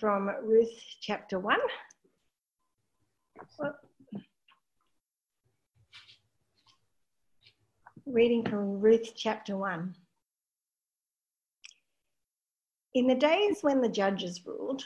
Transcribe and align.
from 0.00 0.30
Ruth 0.42 0.72
chapter 1.00 1.38
1. 1.38 1.58
Reading 8.06 8.44
from 8.44 8.80
Ruth 8.80 9.12
chapter 9.14 9.58
1. 9.58 9.94
In 12.94 13.06
the 13.06 13.14
days 13.14 13.58
when 13.60 13.82
the 13.82 13.88
judges 13.88 14.46
ruled, 14.46 14.82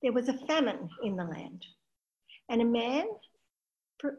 there 0.00 0.12
was 0.12 0.28
a 0.28 0.46
famine 0.46 0.88
in 1.02 1.16
the 1.16 1.24
land, 1.24 1.66
and 2.48 2.62
a 2.62 2.64
man 2.64 3.06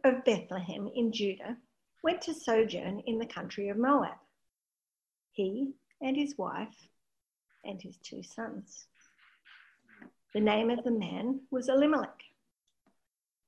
of 0.04 0.24
Bethlehem 0.24 0.88
in 0.96 1.12
Judah 1.12 1.58
went 2.04 2.22
to 2.22 2.34
sojourn 2.34 3.00
in 3.08 3.18
the 3.18 3.26
country 3.26 3.70
of 3.70 3.78
Moab. 3.78 4.18
He 5.32 5.74
and 6.00 6.16
his 6.16 6.38
wife 6.38 6.76
and 7.64 7.82
his 7.82 7.98
two 7.98 8.22
sons. 8.22 8.86
The 10.36 10.42
name 10.42 10.70
of 10.70 10.84
the 10.84 10.92
man 10.92 11.40
was 11.50 11.70
Elimelech, 11.70 12.22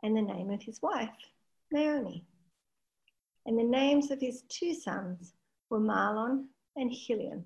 and 0.02 0.16
the 0.16 0.22
name 0.22 0.50
of 0.50 0.64
his 0.64 0.82
wife, 0.82 1.10
Naomi. 1.70 2.24
And 3.46 3.60
the 3.60 3.64
names 3.66 4.10
of 4.10 4.22
his 4.22 4.44
two 4.44 4.74
sons 4.74 5.34
were 5.70 5.82
Mahlon 5.82 6.46
and 6.78 6.94
Chilion. 6.94 7.44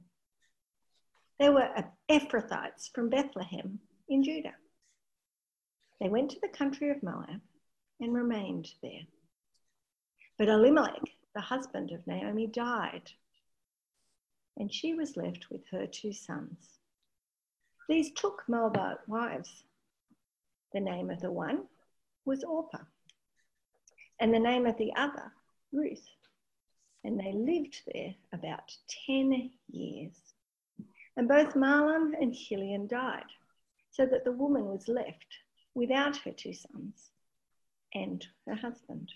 They 1.40 1.50
were 1.50 1.74
Ephrathites 2.08 2.92
from 2.94 3.10
Bethlehem 3.10 3.80
in 4.08 4.24
Judah. 4.24 4.54
They 6.00 6.10
went 6.10 6.30
to 6.32 6.40
the 6.40 6.48
country 6.48 6.92
of 6.92 7.02
Moab 7.02 7.42
and 8.00 8.14
remained 8.14 8.72
there. 8.84 9.08
But 10.38 10.50
Elimelech, 10.50 11.02
the 11.34 11.42
husband 11.42 11.90
of 11.90 12.06
Naomi, 12.06 12.46
died, 12.46 13.10
and 14.56 14.72
she 14.72 14.94
was 14.94 15.18
left 15.18 15.50
with 15.50 15.66
her 15.72 15.88
two 15.88 16.14
sons. 16.14 16.78
These 17.92 18.12
took 18.14 18.48
Moabite 18.48 19.06
wives. 19.06 19.66
The 20.72 20.80
name 20.80 21.10
of 21.10 21.20
the 21.20 21.30
one 21.30 21.66
was 22.24 22.42
Orpah, 22.42 22.86
and 24.18 24.34
the 24.34 24.40
name 24.40 24.66
of 24.66 24.78
the 24.78 24.94
other, 24.96 25.34
Ruth. 25.74 26.08
And 27.04 27.20
they 27.20 27.34
lived 27.34 27.82
there 27.94 28.16
about 28.32 28.74
10 29.08 29.52
years. 29.70 30.14
And 31.18 31.28
both 31.28 31.54
Mahlon 31.54 32.14
and 32.14 32.34
Chilion 32.34 32.88
died, 32.88 33.30
so 33.90 34.06
that 34.06 34.24
the 34.24 34.32
woman 34.32 34.68
was 34.68 34.88
left 34.88 35.28
without 35.74 36.16
her 36.16 36.32
two 36.32 36.54
sons 36.54 37.12
and 37.94 38.26
her 38.48 38.56
husband. 38.56 39.12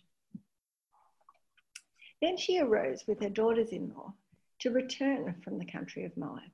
Then 2.21 2.35
she 2.35 2.59
arose 2.59 3.07
with 3.07 3.21
her 3.21 3.29
daughters 3.29 3.69
in 3.69 3.93
law 3.95 4.13
to 4.59 4.71
return 4.71 5.33
from 5.45 5.59
the 5.59 5.71
country 5.71 6.03
of 6.03 6.17
Moab. 6.17 6.51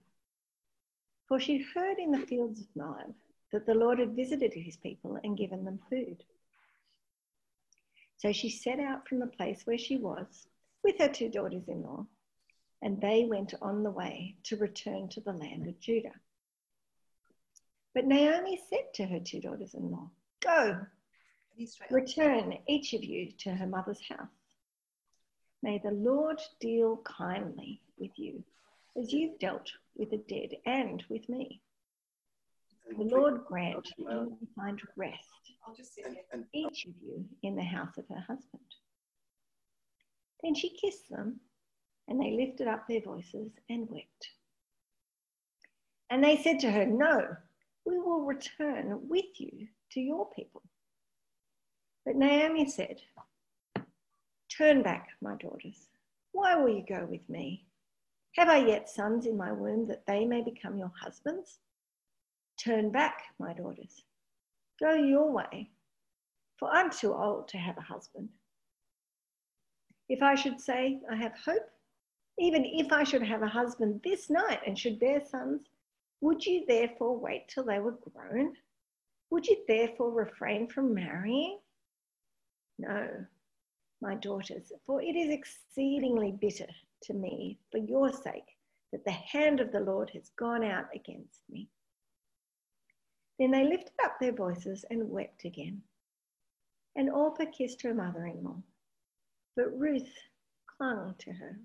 For 1.31 1.39
she 1.39 1.59
heard 1.59 1.97
in 1.97 2.11
the 2.11 2.27
fields 2.27 2.59
of 2.59 2.67
Moab 2.75 3.15
that 3.53 3.65
the 3.65 3.73
Lord 3.73 3.99
had 3.99 4.17
visited 4.17 4.51
his 4.51 4.75
people 4.75 5.17
and 5.23 5.37
given 5.37 5.63
them 5.63 5.79
food. 5.89 6.25
So 8.17 8.33
she 8.33 8.49
set 8.49 8.81
out 8.81 9.07
from 9.07 9.19
the 9.19 9.27
place 9.27 9.65
where 9.65 9.77
she 9.77 9.95
was 9.95 10.49
with 10.83 10.97
her 10.97 11.07
two 11.07 11.29
daughters 11.29 11.69
in 11.69 11.83
law, 11.83 12.05
and 12.81 12.99
they 12.99 13.23
went 13.23 13.53
on 13.61 13.81
the 13.81 13.91
way 13.91 14.35
to 14.43 14.57
return 14.57 15.07
to 15.07 15.21
the 15.21 15.31
land 15.31 15.67
of 15.67 15.79
Judah. 15.79 16.19
But 17.93 18.07
Naomi 18.07 18.59
said 18.69 18.93
to 18.95 19.05
her 19.05 19.21
two 19.21 19.39
daughters 19.39 19.73
in 19.73 19.89
law, 19.89 20.09
Go, 20.41 20.85
return 21.89 22.57
each 22.67 22.91
of 22.91 23.05
you 23.05 23.31
to 23.37 23.55
her 23.55 23.67
mother's 23.67 24.05
house. 24.09 24.27
May 25.63 25.77
the 25.77 25.91
Lord 25.91 26.41
deal 26.59 26.97
kindly 27.05 27.79
with 27.97 28.19
you 28.19 28.43
as 28.97 29.13
you've 29.13 29.39
dealt 29.39 29.71
with 29.95 30.11
the 30.11 30.23
dead 30.29 30.49
and 30.65 31.03
with 31.09 31.27
me. 31.29 31.61
The 32.97 33.03
Lord 33.03 33.45
grant 33.45 33.87
you 33.97 34.05
to 34.07 34.47
find 34.55 34.81
rest, 34.95 35.53
each 36.53 36.85
of 36.85 36.93
you 37.01 37.25
in 37.43 37.55
the 37.55 37.63
house 37.63 37.97
of 37.97 38.07
her 38.09 38.19
husband. 38.27 38.63
Then 40.43 40.55
she 40.55 40.69
kissed 40.69 41.09
them, 41.09 41.39
and 42.07 42.19
they 42.19 42.31
lifted 42.31 42.67
up 42.67 42.87
their 42.87 43.01
voices 43.01 43.51
and 43.69 43.87
wept. 43.89 44.27
And 46.09 46.23
they 46.23 46.37
said 46.37 46.59
to 46.61 46.71
her, 46.71 46.85
No, 46.85 47.37
we 47.85 47.97
will 47.97 48.21
return 48.21 49.07
with 49.07 49.39
you 49.39 49.67
to 49.91 50.01
your 50.01 50.29
people. 50.31 50.61
But 52.05 52.15
Naomi 52.15 52.69
said, 52.69 53.01
Turn 54.49 54.83
back, 54.83 55.09
my 55.21 55.35
daughters. 55.35 55.87
Why 56.33 56.55
will 56.55 56.69
you 56.69 56.83
go 56.87 57.07
with 57.09 57.27
me? 57.29 57.65
Have 58.37 58.47
I 58.47 58.65
yet 58.65 58.89
sons 58.89 59.25
in 59.25 59.35
my 59.35 59.51
womb 59.51 59.87
that 59.87 60.05
they 60.05 60.25
may 60.25 60.41
become 60.41 60.77
your 60.77 60.91
husbands? 60.99 61.59
Turn 62.57 62.89
back, 62.89 63.23
my 63.39 63.53
daughters. 63.53 64.03
Go 64.79 64.93
your 64.93 65.31
way, 65.31 65.69
for 66.57 66.69
I'm 66.69 66.89
too 66.89 67.13
old 67.13 67.49
to 67.49 67.57
have 67.57 67.77
a 67.77 67.81
husband. 67.81 68.29
If 70.07 70.21
I 70.21 70.35
should 70.35 70.61
say, 70.61 71.01
I 71.09 71.15
have 71.15 71.33
hope, 71.45 71.69
even 72.39 72.63
if 72.65 72.91
I 72.91 73.03
should 73.03 73.23
have 73.23 73.41
a 73.41 73.47
husband 73.47 74.01
this 74.03 74.29
night 74.29 74.61
and 74.65 74.79
should 74.79 74.99
bear 74.99 75.21
sons, 75.25 75.61
would 76.21 76.45
you 76.45 76.65
therefore 76.67 77.17
wait 77.17 77.47
till 77.47 77.65
they 77.65 77.79
were 77.79 77.97
grown? 78.13 78.53
Would 79.29 79.45
you 79.45 79.57
therefore 79.67 80.11
refrain 80.11 80.67
from 80.67 80.93
marrying? 80.93 81.59
No, 82.79 83.25
my 84.01 84.15
daughters, 84.15 84.71
for 84.85 85.01
it 85.01 85.15
is 85.15 85.31
exceedingly 85.31 86.31
bitter 86.31 86.67
to 87.03 87.13
me 87.13 87.57
for 87.71 87.77
your 87.77 88.11
sake 88.11 88.57
that 88.91 89.03
the 89.05 89.11
hand 89.11 89.59
of 89.59 89.71
the 89.71 89.79
Lord 89.79 90.09
has 90.13 90.31
gone 90.37 90.63
out 90.63 90.85
against 90.93 91.41
me. 91.49 91.67
Then 93.39 93.51
they 93.51 93.63
lifted 93.63 93.93
up 94.03 94.19
their 94.19 94.33
voices 94.33 94.85
and 94.89 95.09
wept 95.09 95.45
again. 95.45 95.81
And 96.95 97.09
Orpah 97.09 97.45
kissed 97.45 97.81
her 97.83 97.93
mother 97.93 98.25
in 98.25 98.43
law, 98.43 98.61
but 99.55 99.77
Ruth 99.79 100.13
clung 100.77 101.15
to 101.19 101.31
her. 101.31 101.57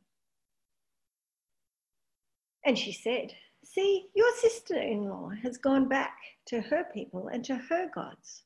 And 2.65 2.79
she 2.79 2.93
said, 2.93 3.33
See, 3.65 4.07
your 4.15 4.33
sister 4.37 4.81
in 4.81 5.09
law 5.09 5.31
has 5.43 5.59
gone 5.59 5.89
back 5.89 6.17
to 6.47 6.61
her 6.61 6.85
people 6.95 7.29
and 7.29 7.45
to 7.45 7.57
her 7.57 7.91
gods. 7.93 8.45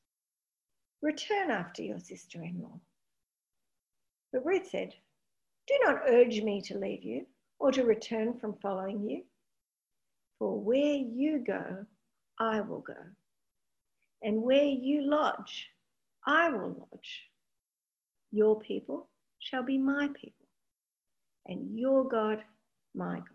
Return 1.03 1.51
after 1.51 1.83
your 1.83 2.01
sister 2.01 2.43
in 2.43 2.61
law. 2.63 2.81
But 4.33 4.45
Ruth 4.45 4.69
said, 4.71 4.95
do 5.71 5.79
not 5.85 6.03
urge 6.09 6.43
me 6.43 6.61
to 6.63 6.79
leave 6.79 7.05
you 7.05 7.27
or 7.61 7.71
to 7.71 7.85
return 7.85 8.35
from 8.41 8.55
following 8.61 9.09
you. 9.09 9.23
For 10.39 10.59
where 10.59 10.97
you 10.97 11.45
go, 11.47 11.87
I 12.41 12.61
will 12.61 12.81
go. 12.81 12.97
And 14.23 14.43
where 14.43 14.65
you 14.65 15.03
lodge, 15.03 15.69
I 16.27 16.49
will 16.49 16.89
lodge. 16.93 17.23
Your 18.33 18.59
people 18.59 19.07
shall 19.39 19.63
be 19.63 19.79
my 19.79 20.09
people, 20.09 20.47
and 21.47 21.79
your 21.79 22.09
God, 22.09 22.43
my 22.95 23.17
God. 23.17 23.27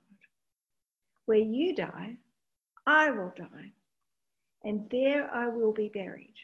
Where 1.26 1.38
you 1.38 1.74
die, 1.74 2.18
I 2.86 3.12
will 3.12 3.34
die, 3.36 3.72
and 4.64 4.90
there 4.90 5.34
I 5.34 5.48
will 5.48 5.74
be 5.74 5.90
buried. 5.90 6.36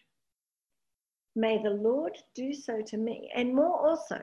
May 1.36 1.62
the 1.62 1.70
Lord 1.70 2.18
do 2.34 2.54
so 2.54 2.82
to 2.82 2.98
me, 2.98 3.30
and 3.36 3.54
more 3.54 3.88
also 3.88 4.22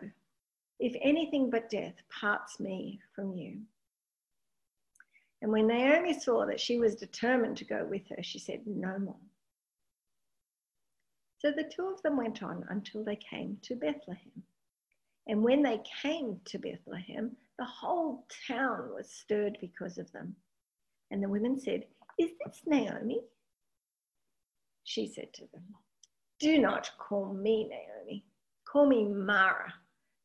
if 0.78 0.94
anything 1.02 1.50
but 1.50 1.70
death 1.70 1.94
parts 2.08 2.60
me 2.60 3.00
from 3.14 3.32
you. 3.34 3.58
And 5.42 5.52
when 5.52 5.68
Naomi 5.68 6.18
saw 6.18 6.46
that 6.46 6.60
she 6.60 6.78
was 6.78 6.94
determined 6.94 7.56
to 7.58 7.64
go 7.64 7.84
with 7.84 8.02
her, 8.08 8.22
she 8.22 8.38
said, 8.38 8.60
No 8.66 8.98
more. 8.98 9.16
So 11.38 11.52
the 11.52 11.70
two 11.72 11.88
of 11.88 12.02
them 12.02 12.16
went 12.16 12.42
on 12.42 12.64
until 12.68 13.04
they 13.04 13.16
came 13.16 13.58
to 13.62 13.76
Bethlehem. 13.76 14.42
And 15.28 15.42
when 15.42 15.62
they 15.62 15.80
came 16.02 16.40
to 16.46 16.58
Bethlehem, 16.58 17.36
the 17.58 17.64
whole 17.64 18.26
town 18.46 18.90
was 18.94 19.10
stirred 19.10 19.58
because 19.60 19.98
of 19.98 20.10
them. 20.12 20.34
And 21.10 21.22
the 21.22 21.28
women 21.28 21.58
said, 21.58 21.84
Is 22.18 22.30
this 22.44 22.62
Naomi? 22.66 23.20
She 24.84 25.06
said 25.06 25.32
to 25.34 25.42
them, 25.52 25.64
Do 26.40 26.58
not 26.58 26.90
call 26.98 27.32
me 27.32 27.68
Naomi, 27.68 28.24
call 28.64 28.86
me 28.86 29.04
Mara 29.04 29.72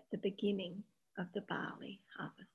at 0.00 0.10
the 0.10 0.30
beginning 0.30 0.82
of 1.18 1.26
the 1.34 1.42
barley 1.42 2.00
harvest. 2.16 2.48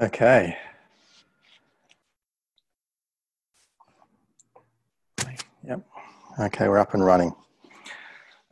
Okay. 0.00 0.56
Yep. 5.64 5.80
Okay, 6.40 6.68
we're 6.68 6.78
up 6.78 6.94
and 6.94 7.04
running. 7.04 7.32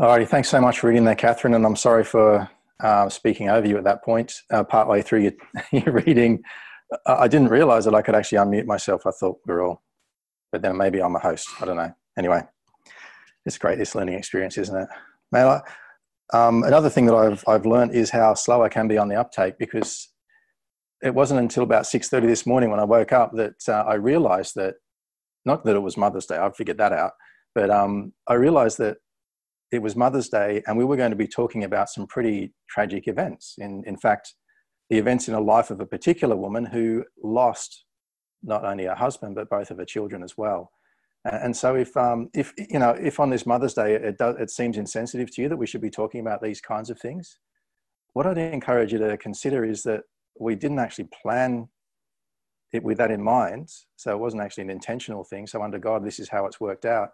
Alrighty, 0.01 0.29
thanks 0.29 0.49
so 0.49 0.61
much 0.61 0.81
for 0.81 0.89
reading 0.89 1.05
that, 1.05 1.19
Catherine, 1.19 1.55
and 1.55 1.65
I'm 1.67 1.77
sorry 1.77 2.05
for 2.05 2.49
uh, 2.83 3.09
speaking 3.09 3.49
over 3.49 3.67
you 3.67 3.77
at 3.77 3.85
that 3.85 4.05
point, 4.05 4.33
uh, 4.53 4.65
partway 4.65 5.03
through 5.03 5.21
your, 5.21 5.33
your 5.73 5.93
reading. 5.93 6.43
I 7.07 7.29
didn't 7.29 7.49
realize 7.49 7.85
that 7.85 7.95
I 7.95 8.03
could 8.03 8.15
actually 8.15 8.39
unmute 8.39 8.67
myself. 8.67 9.07
I 9.07 9.11
thought 9.13 9.39
we 9.47 9.55
are 9.55 9.63
all, 9.63 9.83
but 10.51 10.63
then 10.63 10.77
maybe 10.77 11.01
I'm 11.01 11.15
a 11.15 11.21
host. 11.21 11.49
I 11.61 11.65
don't 11.65 11.77
know. 11.77 11.93
Anyway, 12.19 12.43
it's 13.47 13.59
great, 13.59 13.79
this 13.79 13.95
learning 13.95 14.15
experience, 14.15 14.59
isn't 14.59 14.77
it? 14.77 14.89
Man, 15.31 15.61
um, 16.33 16.63
another 16.65 16.91
thing 16.91 17.07
that 17.07 17.15
I've, 17.15 17.45
I've 17.47 17.67
learned 17.67 17.95
is 17.95 18.11
how 18.11 18.35
slow 18.35 18.63
I 18.63 18.69
can 18.69 18.89
be 18.89 18.99
on 18.99 19.09
the 19.09 19.17
uptake 19.17 19.59
because 19.59 20.09
it 21.03 21.15
wasn't 21.15 21.41
until 21.41 21.63
about 21.63 21.85
6.30 21.85 22.27
this 22.27 22.47
morning 22.47 22.71
when 22.71 22.81
I 22.81 22.85
woke 22.85 23.13
up 23.13 23.33
that 23.35 23.55
uh, 23.69 23.85
I 23.87 23.95
realized 23.95 24.55
that, 24.57 24.75
not 25.45 25.65
that 25.65 25.77
it 25.77 25.81
was 25.81 25.97
Mother's 25.97 26.27
Day, 26.27 26.37
I'd 26.37 26.57
figured 26.57 26.79
that 26.79 26.93
out, 26.93 27.13
but 27.55 27.71
um, 27.71 28.13
I 28.29 28.35
realized 28.35 28.79
that 28.79 28.99
it 29.73 29.81
was 29.81 29.97
Mother's 29.97 30.29
Day 30.29 30.63
and 30.67 30.77
we 30.77 30.85
were 30.85 30.97
going 30.97 31.11
to 31.11 31.17
be 31.17 31.29
talking 31.29 31.65
about 31.65 31.89
some 31.89 32.07
pretty 32.07 32.53
tragic 32.69 33.07
events. 33.09 33.55
In, 33.59 33.83
in 33.87 33.97
fact, 33.97 34.35
the 34.89 34.99
events 34.99 35.29
in 35.29 35.35
the 35.35 35.41
life 35.41 35.71
of 35.71 35.81
a 35.81 35.87
particular 35.87 36.37
woman 36.37 36.65
who 36.65 37.05
lost 37.23 37.85
not 38.43 38.65
only 38.65 38.85
her 38.85 38.95
husband, 38.95 39.35
but 39.35 39.49
both 39.49 39.71
of 39.71 39.79
her 39.79 39.85
children 39.85 40.23
as 40.23 40.37
well. 40.37 40.73
And 41.25 41.55
so, 41.55 41.77
if 41.77 41.95
um, 41.99 42.31
if 42.35 42.55
you 42.57 42.79
know, 42.79 42.93
if 42.93 43.21
on 43.21 43.29
this 43.29 43.45
Mother's 43.45 43.75
Day 43.75 43.95
it 43.95 44.17
does, 44.17 44.37
it 44.41 44.51
seems 44.51 44.79
insensitive 44.79 45.31
to 45.35 45.43
you 45.43 45.51
that 45.51 45.57
we 45.57 45.67
should 45.67 45.83
be 45.83 45.91
talking 45.91 46.21
about 46.21 46.41
these 46.41 46.63
kinds 46.63 46.89
of 46.89 46.99
things, 46.99 47.39
what 48.15 48.27
I'd 48.27 48.39
encourage 48.39 48.91
you 48.93 48.99
to 48.99 49.19
consider 49.19 49.63
is 49.65 49.83
that 49.83 50.05
we 50.39 50.55
didn't 50.55 50.79
actually 50.79 51.09
plan 51.23 51.69
it 52.73 52.83
with 52.83 52.97
that 52.99 53.11
in 53.11 53.23
mind. 53.23 53.69
So 53.97 54.13
it 54.13 54.19
wasn't 54.19 54.43
actually 54.43 54.65
an 54.65 54.71
intentional 54.71 55.25
thing. 55.25 55.47
So 55.47 55.63
under 55.63 55.79
God, 55.79 56.05
this 56.05 56.19
is 56.19 56.29
how 56.31 56.47
it's 56.47 56.61
worked 56.61 56.87
out. 56.87 57.11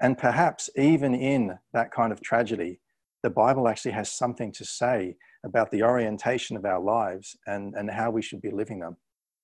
And 0.00 0.16
perhaps 0.16 0.70
even 0.76 1.14
in 1.14 1.58
that 1.72 1.92
kind 1.92 2.12
of 2.12 2.22
tragedy, 2.22 2.80
the 3.22 3.30
Bible 3.30 3.68
actually 3.68 3.92
has 3.92 4.10
something 4.10 4.50
to 4.52 4.64
say 4.64 5.16
about 5.44 5.70
the 5.70 5.82
orientation 5.82 6.56
of 6.56 6.64
our 6.64 6.80
lives 6.80 7.36
and, 7.46 7.74
and 7.74 7.90
how 7.90 8.10
we 8.10 8.22
should 8.22 8.40
be 8.40 8.50
living 8.50 8.80
them. 8.80 8.96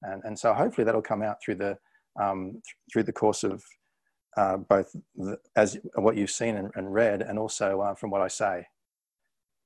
And, 0.02 0.22
and 0.24 0.38
so 0.38 0.54
hopefully 0.54 0.84
that'll 0.84 1.02
come 1.02 1.22
out 1.22 1.42
through 1.42 1.56
the, 1.56 1.78
um, 2.20 2.62
through 2.92 3.04
the 3.04 3.12
course 3.12 3.44
of 3.44 3.62
uh, 4.36 4.58
both 4.58 4.94
the, 5.14 5.38
as 5.56 5.78
what 5.94 6.16
you've 6.16 6.30
seen 6.30 6.56
and, 6.56 6.70
and 6.74 6.92
read 6.92 7.22
and 7.22 7.38
also 7.38 7.80
uh, 7.80 7.94
from 7.94 8.10
what 8.10 8.20
I 8.20 8.28
say. 8.28 8.66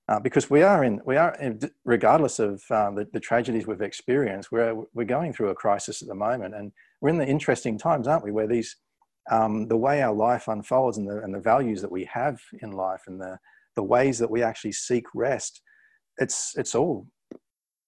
Uh, 0.08 0.18
because 0.18 0.50
we 0.50 0.62
are 0.62 0.82
in, 0.82 1.00
we 1.04 1.16
are 1.16 1.36
in, 1.36 1.60
regardless 1.84 2.40
of 2.40 2.62
um, 2.70 2.96
the, 2.96 3.06
the, 3.12 3.20
tragedies 3.20 3.68
we've 3.68 3.80
experienced, 3.80 4.50
we're, 4.50 4.74
we're 4.92 5.04
going 5.04 5.32
through 5.32 5.50
a 5.50 5.54
crisis 5.54 6.02
at 6.02 6.08
the 6.08 6.14
moment 6.14 6.52
and 6.52 6.72
we're 7.00 7.10
in 7.10 7.18
the 7.18 7.26
interesting 7.26 7.78
times, 7.78 8.08
aren't 8.08 8.24
we? 8.24 8.32
Where 8.32 8.48
these, 8.48 8.76
um, 9.30 9.68
the 9.68 9.76
way 9.76 10.02
our 10.02 10.14
life 10.14 10.48
unfolds 10.48 10.98
and 10.98 11.08
the, 11.08 11.18
and 11.18 11.34
the 11.34 11.40
values 11.40 11.80
that 11.82 11.92
we 11.92 12.04
have 12.06 12.40
in 12.62 12.72
life 12.72 13.02
and 13.06 13.20
the, 13.20 13.38
the 13.76 13.82
ways 13.82 14.18
that 14.18 14.30
we 14.30 14.42
actually 14.42 14.72
seek 14.72 15.04
rest, 15.14 15.62
it's, 16.18 16.52
it's 16.56 16.74
all 16.74 17.06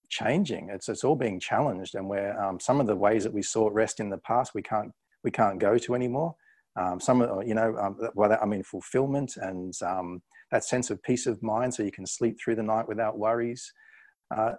changing. 0.09 0.69
It's, 0.71 0.89
it's 0.89 1.03
all 1.03 1.15
being 1.15 1.39
challenged. 1.39 1.95
And 1.95 2.07
where 2.07 2.41
um, 2.41 2.59
some 2.59 2.79
of 2.79 2.87
the 2.87 2.95
ways 2.95 3.23
that 3.23 3.33
we 3.33 3.41
sought 3.41 3.73
rest 3.73 3.99
in 3.99 4.09
the 4.09 4.19
past, 4.19 4.53
we 4.53 4.61
can't, 4.61 4.91
we 5.23 5.31
can't 5.31 5.59
go 5.59 5.77
to 5.77 5.95
anymore. 5.95 6.35
Um, 6.79 6.99
some, 6.99 7.21
you 7.45 7.53
know, 7.53 7.75
um, 7.77 7.97
well, 8.15 8.29
that, 8.29 8.41
I 8.41 8.45
mean, 8.45 8.63
fulfillment 8.63 9.37
and 9.37 9.73
um, 9.83 10.21
that 10.51 10.63
sense 10.63 10.89
of 10.89 11.01
peace 11.03 11.27
of 11.27 11.41
mind 11.43 11.73
so 11.73 11.83
you 11.83 11.91
can 11.91 12.05
sleep 12.05 12.37
through 12.39 12.55
the 12.55 12.63
night 12.63 12.87
without 12.87 13.17
worries. 13.17 13.71
Uh, 14.35 14.53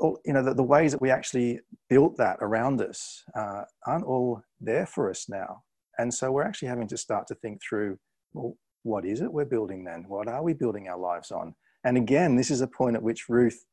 you 0.00 0.32
know, 0.32 0.42
the, 0.42 0.54
the, 0.54 0.62
ways 0.62 0.90
that 0.92 1.00
we 1.00 1.10
actually 1.10 1.60
built 1.88 2.16
that 2.16 2.36
around 2.40 2.82
us 2.82 3.22
uh, 3.38 3.62
aren't 3.86 4.04
all 4.04 4.42
there 4.60 4.86
for 4.86 5.08
us 5.08 5.26
now. 5.28 5.62
And 5.98 6.12
so 6.12 6.30
we're 6.32 6.42
actually 6.44 6.68
having 6.68 6.88
to 6.88 6.96
start 6.96 7.26
to 7.28 7.34
think 7.34 7.60
through, 7.62 7.98
well, 8.32 8.56
what 8.82 9.04
is 9.04 9.20
it 9.20 9.32
we're 9.32 9.44
building 9.44 9.84
then? 9.84 10.04
What 10.08 10.28
are 10.28 10.42
we 10.42 10.52
building 10.52 10.88
our 10.88 10.98
lives 10.98 11.30
on? 11.30 11.54
And 11.84 11.96
again, 11.96 12.36
this 12.36 12.50
is 12.50 12.60
a 12.60 12.66
point 12.66 12.96
at 12.96 13.02
which 13.02 13.28
Ruth 13.28 13.64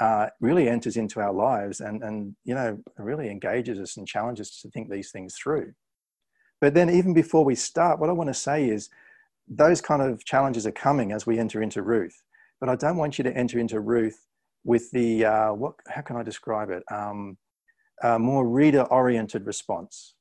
uh, 0.00 0.28
really 0.40 0.68
enters 0.68 0.96
into 0.96 1.20
our 1.20 1.32
lives 1.32 1.80
and, 1.80 2.02
and, 2.02 2.34
you 2.44 2.54
know, 2.54 2.78
really 2.98 3.30
engages 3.30 3.78
us 3.78 3.96
and 3.96 4.06
challenges 4.06 4.48
us 4.48 4.60
to 4.62 4.70
think 4.70 4.90
these 4.90 5.10
things 5.10 5.36
through. 5.36 5.72
But 6.60 6.74
then, 6.74 6.88
even 6.90 7.12
before 7.12 7.44
we 7.44 7.54
start, 7.54 7.98
what 7.98 8.10
I 8.10 8.14
want 8.14 8.30
to 8.30 8.34
say 8.34 8.68
is 8.68 8.88
those 9.46 9.80
kind 9.80 10.00
of 10.00 10.24
challenges 10.24 10.66
are 10.66 10.72
coming 10.72 11.12
as 11.12 11.26
we 11.26 11.38
enter 11.38 11.62
into 11.62 11.82
Ruth. 11.82 12.22
But 12.60 12.68
I 12.68 12.76
don't 12.76 12.96
want 12.96 13.18
you 13.18 13.24
to 13.24 13.36
enter 13.36 13.58
into 13.58 13.80
Ruth 13.80 14.26
with 14.64 14.90
the, 14.90 15.26
uh, 15.26 15.52
what, 15.52 15.74
how 15.88 16.00
can 16.00 16.16
I 16.16 16.22
describe 16.22 16.70
it? 16.70 16.82
Um, 16.90 17.36
more 18.18 18.48
reader 18.48 18.82
oriented 18.82 19.46
response. 19.46 20.13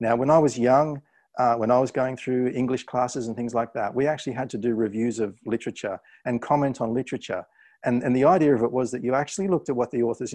Now, 0.00 0.16
when 0.16 0.30
I 0.30 0.38
was 0.38 0.58
young, 0.58 1.02
uh, 1.38 1.54
when 1.54 1.70
I 1.70 1.78
was 1.78 1.90
going 1.90 2.16
through 2.16 2.48
English 2.48 2.84
classes 2.84 3.28
and 3.28 3.36
things 3.36 3.54
like 3.54 3.72
that, 3.74 3.94
we 3.94 4.06
actually 4.06 4.32
had 4.32 4.50
to 4.50 4.58
do 4.58 4.74
reviews 4.74 5.20
of 5.20 5.38
literature 5.46 5.98
and 6.24 6.42
comment 6.42 6.80
on 6.80 6.92
literature. 6.92 7.44
And, 7.84 8.02
and 8.02 8.14
the 8.14 8.24
idea 8.24 8.54
of 8.54 8.62
it 8.62 8.72
was 8.72 8.90
that 8.90 9.02
you 9.02 9.14
actually 9.14 9.48
looked 9.48 9.70
at 9.70 9.76
what 9.76 9.90
the 9.90 10.02
author's 10.02 10.34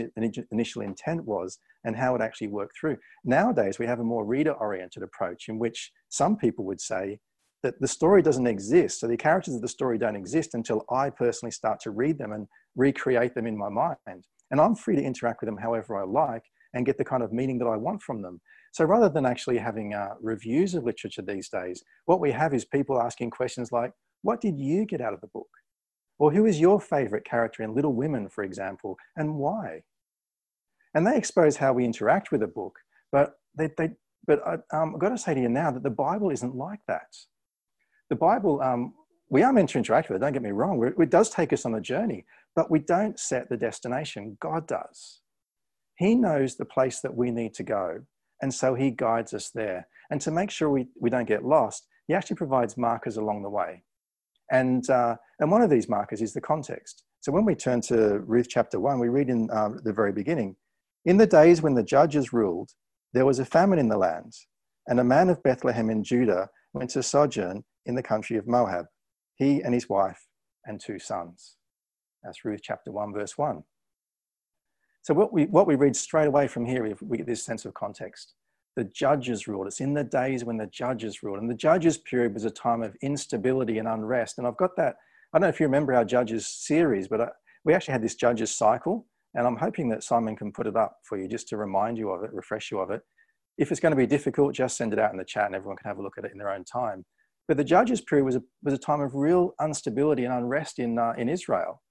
initial 0.51 0.81
intent 0.81 1.25
was 1.25 1.59
and 1.83 1.95
how 1.95 2.15
it 2.15 2.21
actually 2.21 2.47
worked 2.47 2.77
through. 2.79 2.97
Nowadays, 3.23 3.77
we 3.77 3.85
have 3.85 3.99
a 3.99 4.03
more 4.03 4.25
reader 4.25 4.53
oriented 4.53 5.03
approach 5.03 5.47
in 5.47 5.59
which 5.59 5.91
some 6.09 6.37
people 6.37 6.65
would 6.65 6.81
say 6.81 7.19
that 7.61 7.79
the 7.79 7.87
story 7.87 8.21
doesn't 8.21 8.47
exist. 8.47 8.99
So 8.99 9.07
the 9.07 9.17
characters 9.17 9.55
of 9.55 9.61
the 9.61 9.67
story 9.67 9.97
don't 9.97 10.15
exist 10.15 10.53
until 10.53 10.85
I 10.89 11.09
personally 11.09 11.51
start 11.51 11.79
to 11.81 11.91
read 11.91 12.17
them 12.17 12.31
and 12.31 12.47
recreate 12.75 13.35
them 13.35 13.47
in 13.47 13.57
my 13.57 13.69
mind. 13.69 14.25
And 14.51 14.59
I'm 14.59 14.75
free 14.75 14.95
to 14.95 15.03
interact 15.03 15.41
with 15.41 15.47
them 15.47 15.57
however 15.57 15.97
I 15.97 16.03
like 16.03 16.43
and 16.73 16.85
get 16.85 16.97
the 16.97 17.05
kind 17.05 17.23
of 17.23 17.33
meaning 17.33 17.57
that 17.59 17.65
I 17.67 17.77
want 17.77 18.01
from 18.01 18.21
them. 18.21 18.39
So 18.75 18.83
rather 18.83 19.07
than 19.07 19.25
actually 19.25 19.57
having 19.57 19.93
uh, 19.93 20.15
reviews 20.21 20.75
of 20.75 20.83
literature 20.83 21.21
these 21.21 21.47
days, 21.47 21.81
what 22.07 22.19
we 22.19 22.29
have 22.33 22.53
is 22.53 22.65
people 22.65 23.01
asking 23.01 23.29
questions 23.29 23.71
like, 23.71 23.93
What 24.21 24.41
did 24.41 24.59
you 24.59 24.83
get 24.85 24.99
out 24.99 25.13
of 25.13 25.21
the 25.21 25.27
book? 25.27 25.47
Or 26.19 26.33
who 26.33 26.45
is 26.45 26.59
your 26.59 26.81
favorite 26.81 27.23
character 27.23 27.63
in 27.63 27.73
Little 27.73 27.93
Women, 27.93 28.27
for 28.27 28.43
example, 28.43 28.97
and 29.15 29.35
why? 29.35 29.83
And 30.93 31.07
they 31.07 31.15
expose 31.15 31.55
how 31.55 31.71
we 31.71 31.85
interact 31.85 32.33
with 32.33 32.43
a 32.43 32.47
book. 32.47 32.75
But, 33.13 33.35
they, 33.57 33.69
they, 33.77 33.91
but 34.27 34.45
I, 34.45 34.55
um, 34.77 34.95
I've 34.95 34.99
got 34.99 35.09
to 35.09 35.17
say 35.17 35.33
to 35.33 35.39
you 35.39 35.47
now 35.47 35.71
that 35.71 35.83
the 35.83 35.89
Bible 35.89 36.29
isn't 36.31 36.53
like 36.53 36.81
that. 36.89 37.15
The 38.09 38.17
Bible, 38.17 38.61
um, 38.61 38.93
we 39.29 39.41
are 39.41 39.53
meant 39.53 39.69
to 39.69 39.77
interact 39.77 40.09
with 40.09 40.17
it, 40.17 40.19
don't 40.19 40.33
get 40.33 40.41
me 40.41 40.51
wrong. 40.51 40.85
It 40.99 41.09
does 41.09 41.29
take 41.29 41.53
us 41.53 41.65
on 41.65 41.75
a 41.75 41.81
journey, 41.81 42.25
but 42.57 42.69
we 42.69 42.79
don't 42.79 43.17
set 43.17 43.47
the 43.47 43.55
destination. 43.55 44.37
God 44.41 44.67
does. 44.67 45.21
He 45.97 46.13
knows 46.13 46.57
the 46.57 46.65
place 46.65 46.99
that 46.99 47.15
we 47.15 47.31
need 47.31 47.53
to 47.53 47.63
go, 47.63 48.01
and 48.41 48.53
so 48.53 48.75
He 48.75 48.91
guides 48.91 49.33
us 49.33 49.49
there. 49.53 49.87
And 50.11 50.21
to 50.21 50.31
make 50.31 50.51
sure 50.51 50.69
we, 50.69 50.87
we 50.99 51.09
don't 51.09 51.27
get 51.27 51.45
lost, 51.45 51.87
He 52.07 52.13
actually 52.13 52.37
provides 52.37 52.77
markers 52.77 53.17
along 53.17 53.43
the 53.43 53.49
way. 53.49 53.83
And, 54.51 54.87
uh, 54.89 55.15
and 55.39 55.51
one 55.51 55.61
of 55.61 55.69
these 55.69 55.89
markers 55.89 56.21
is 56.21 56.33
the 56.33 56.41
context. 56.41 57.03
So 57.21 57.31
when 57.31 57.45
we 57.45 57.55
turn 57.55 57.81
to 57.81 58.19
Ruth 58.19 58.47
chapter 58.49 58.79
1, 58.79 58.99
we 58.99 59.09
read 59.09 59.29
in 59.29 59.49
uh, 59.49 59.69
the 59.83 59.93
very 59.93 60.11
beginning 60.11 60.55
In 61.05 61.17
the 61.17 61.25
days 61.27 61.61
when 61.61 61.73
the 61.73 61.83
judges 61.83 62.33
ruled, 62.33 62.71
there 63.13 63.25
was 63.25 63.39
a 63.39 63.45
famine 63.45 63.79
in 63.79 63.89
the 63.89 63.97
land, 63.97 64.33
and 64.87 64.99
a 64.99 65.03
man 65.03 65.29
of 65.29 65.41
Bethlehem 65.41 65.89
in 65.89 66.03
Judah 66.03 66.49
went 66.73 66.91
to 66.91 67.01
sojourn 67.01 67.63
in 67.85 67.95
the 67.95 68.03
country 68.03 68.37
of 68.37 68.47
Moab, 68.47 68.85
he 69.35 69.61
and 69.61 69.73
his 69.73 69.89
wife 69.89 70.27
and 70.65 70.79
two 70.79 70.99
sons. 70.99 71.55
That's 72.23 72.43
Ruth 72.43 72.61
chapter 72.63 72.91
1, 72.91 73.13
verse 73.13 73.37
1. 73.37 73.63
So, 75.05 75.13
what 75.13 75.31
we, 75.31 75.45
what 75.45 75.67
we 75.67 75.75
read 75.75 75.95
straight 75.95 76.27
away 76.27 76.47
from 76.47 76.65
here, 76.65 76.83
if 76.83 76.99
we 76.99 77.17
get 77.17 77.27
this 77.27 77.45
sense 77.45 77.63
of 77.63 77.75
context 77.75 78.33
the 78.75 78.83
judges 78.83 79.47
ruled. 79.47 79.67
It's 79.67 79.79
in 79.79 79.93
the 79.93 80.03
days 80.03 80.43
when 80.43 80.57
the 80.57 80.67
judges 80.67 81.23
ruled. 81.23 81.39
And 81.39 81.49
the 81.49 81.55
judges 81.55 81.97
period 81.97 82.33
was 82.33 82.45
a 82.45 82.51
time 82.51 82.83
of 82.83 82.95
instability 83.01 83.77
and 83.77 83.87
unrest. 83.87 84.37
And 84.37 84.45
I've 84.45 84.57
got 84.57 84.75
that. 84.75 84.97
I 85.31 85.37
don't 85.37 85.43
know 85.43 85.47
if 85.47 85.59
you 85.59 85.65
remember 85.65 85.93
our 85.93 86.05
judges 86.05 86.45
series, 86.47 87.07
but 87.07 87.21
I, 87.21 87.23
uh, 87.25 87.29
we 87.63 87.73
actually 87.73 87.93
had 87.93 88.03
this 88.03 88.15
judges 88.15 88.51
cycle. 88.51 89.07
And 89.33 89.47
I'm 89.47 89.55
hoping 89.55 89.89
that 89.89 90.03
Simon 90.03 90.35
can 90.35 90.51
put 90.51 90.67
it 90.67 90.75
up 90.75 90.97
for 91.03 91.17
you 91.17 91.27
just 91.27 91.47
to 91.49 91.57
remind 91.57 91.97
you 91.97 92.09
of 92.11 92.23
it, 92.23 92.33
refresh 92.33 92.69
you 92.69 92.79
of 92.79 92.91
it. 92.91 93.01
If 93.57 93.71
it's 93.71 93.79
going 93.79 93.91
to 93.91 93.97
be 93.97 94.07
difficult, 94.07 94.53
just 94.53 94.75
send 94.75 94.91
it 94.91 94.99
out 94.99 95.11
in 95.11 95.17
the 95.17 95.23
chat 95.23 95.45
and 95.45 95.55
everyone 95.55 95.77
can 95.77 95.87
have 95.87 95.97
a 95.97 96.01
look 96.01 96.17
at 96.17 96.25
it 96.25 96.31
in 96.33 96.37
their 96.37 96.51
own 96.51 96.65
time. 96.65 97.05
But 97.47 97.55
the 97.55 97.63
judges 97.63 98.01
period 98.01 98.25
was 98.25 98.35
a, 98.35 98.43
was 98.61 98.73
a 98.73 98.77
time 98.77 98.99
of 98.99 99.15
real 99.15 99.53
instability 99.61 100.25
and 100.25 100.33
unrest 100.33 100.79
in, 100.79 100.99
uh, 100.99 101.13
in 101.17 101.29
Israel. 101.29 101.81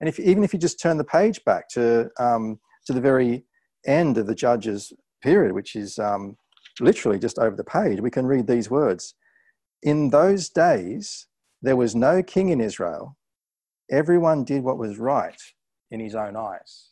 And 0.00 0.08
if, 0.08 0.18
even 0.20 0.44
if 0.44 0.52
you 0.52 0.58
just 0.58 0.80
turn 0.80 0.98
the 0.98 1.04
page 1.04 1.42
back 1.44 1.68
to, 1.70 2.10
um, 2.18 2.58
to 2.86 2.92
the 2.92 3.00
very 3.00 3.44
end 3.86 4.18
of 4.18 4.26
the 4.26 4.34
judges 4.34 4.92
period, 5.22 5.52
which 5.52 5.76
is 5.76 5.98
um, 5.98 6.36
literally 6.80 7.18
just 7.18 7.38
over 7.38 7.56
the 7.56 7.64
page, 7.64 8.00
we 8.00 8.10
can 8.10 8.26
read 8.26 8.46
these 8.46 8.70
words 8.70 9.14
In 9.82 10.10
those 10.10 10.48
days, 10.48 11.26
there 11.62 11.76
was 11.76 11.94
no 11.94 12.22
king 12.22 12.50
in 12.50 12.60
Israel. 12.60 13.16
Everyone 13.90 14.44
did 14.44 14.62
what 14.62 14.78
was 14.78 14.98
right 14.98 15.40
in 15.90 16.00
his 16.00 16.14
own 16.14 16.36
eyes. 16.36 16.90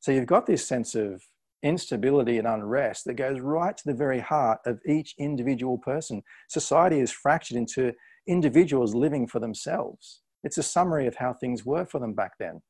So 0.00 0.10
you've 0.10 0.26
got 0.26 0.46
this 0.46 0.66
sense 0.66 0.94
of 0.94 1.22
instability 1.62 2.38
and 2.38 2.46
unrest 2.46 3.04
that 3.04 3.14
goes 3.14 3.38
right 3.40 3.76
to 3.76 3.84
the 3.86 3.94
very 3.94 4.18
heart 4.18 4.58
of 4.66 4.80
each 4.84 5.14
individual 5.18 5.78
person. 5.78 6.22
Society 6.48 6.98
is 6.98 7.12
fractured 7.12 7.56
into 7.56 7.92
individuals 8.26 8.94
living 8.94 9.28
for 9.28 9.38
themselves. 9.38 10.21
It's 10.44 10.58
a 10.58 10.62
summary 10.62 11.06
of 11.06 11.16
how 11.16 11.32
things 11.32 11.64
were 11.64 11.84
for 11.84 11.98
them 12.00 12.14
back 12.14 12.32
then. 12.38 12.62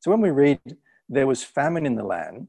So 0.00 0.10
when 0.10 0.20
we 0.20 0.30
read 0.30 0.60
there 1.08 1.26
was 1.26 1.42
famine 1.42 1.86
in 1.86 1.96
the 1.96 2.04
land, 2.04 2.48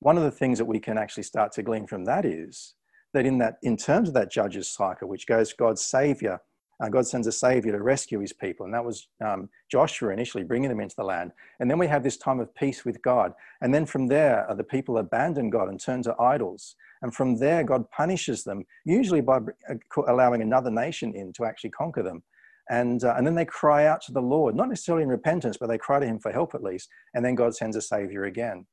one 0.00 0.16
of 0.16 0.24
the 0.24 0.30
things 0.30 0.58
that 0.58 0.64
we 0.64 0.80
can 0.80 0.98
actually 0.98 1.22
start 1.22 1.52
to 1.52 1.62
glean 1.62 1.86
from 1.86 2.04
that 2.04 2.24
is 2.24 2.74
that 3.14 3.26
in 3.26 3.38
that 3.38 3.58
in 3.62 3.76
terms 3.76 4.08
of 4.08 4.14
that 4.14 4.30
judges 4.30 4.68
cycle, 4.68 5.08
which 5.08 5.26
goes 5.26 5.52
God's 5.52 5.84
savior, 5.84 6.40
uh, 6.82 6.88
God 6.88 7.06
sends 7.06 7.26
a 7.26 7.32
savior 7.32 7.72
to 7.72 7.82
rescue 7.82 8.18
his 8.18 8.32
people, 8.32 8.64
and 8.64 8.74
that 8.74 8.84
was 8.84 9.06
um, 9.24 9.48
Joshua 9.70 10.12
initially 10.12 10.42
bringing 10.42 10.68
them 10.68 10.80
into 10.80 10.96
the 10.96 11.04
land. 11.04 11.30
And 11.60 11.70
then 11.70 11.78
we 11.78 11.86
have 11.86 12.02
this 12.02 12.16
time 12.16 12.40
of 12.40 12.52
peace 12.54 12.84
with 12.84 13.00
God, 13.02 13.32
and 13.60 13.72
then 13.72 13.86
from 13.86 14.08
there, 14.08 14.50
uh, 14.50 14.54
the 14.54 14.64
people 14.64 14.98
abandon 14.98 15.50
God 15.50 15.68
and 15.68 15.78
turn 15.78 16.02
to 16.04 16.20
idols. 16.20 16.74
And 17.02 17.14
from 17.14 17.36
there, 17.36 17.64
God 17.64 17.90
punishes 17.90 18.44
them, 18.44 18.64
usually 18.84 19.20
by 19.20 19.38
uh, 19.68 19.74
allowing 20.08 20.42
another 20.42 20.70
nation 20.70 21.14
in 21.14 21.32
to 21.34 21.44
actually 21.44 21.70
conquer 21.70 22.02
them. 22.02 22.22
And, 22.70 23.02
uh, 23.04 23.14
and 23.16 23.26
then 23.26 23.34
they 23.34 23.44
cry 23.44 23.86
out 23.86 24.00
to 24.02 24.12
the 24.12 24.20
Lord, 24.20 24.54
not 24.54 24.68
necessarily 24.68 25.02
in 25.02 25.08
repentance, 25.08 25.56
but 25.58 25.68
they 25.68 25.78
cry 25.78 26.00
to 26.00 26.06
Him 26.06 26.18
for 26.18 26.32
help 26.32 26.54
at 26.54 26.62
least. 26.62 26.88
And 27.14 27.24
then 27.24 27.34
God 27.34 27.54
sends 27.54 27.76
a 27.76 27.82
Savior 27.82 28.24
again. 28.24 28.66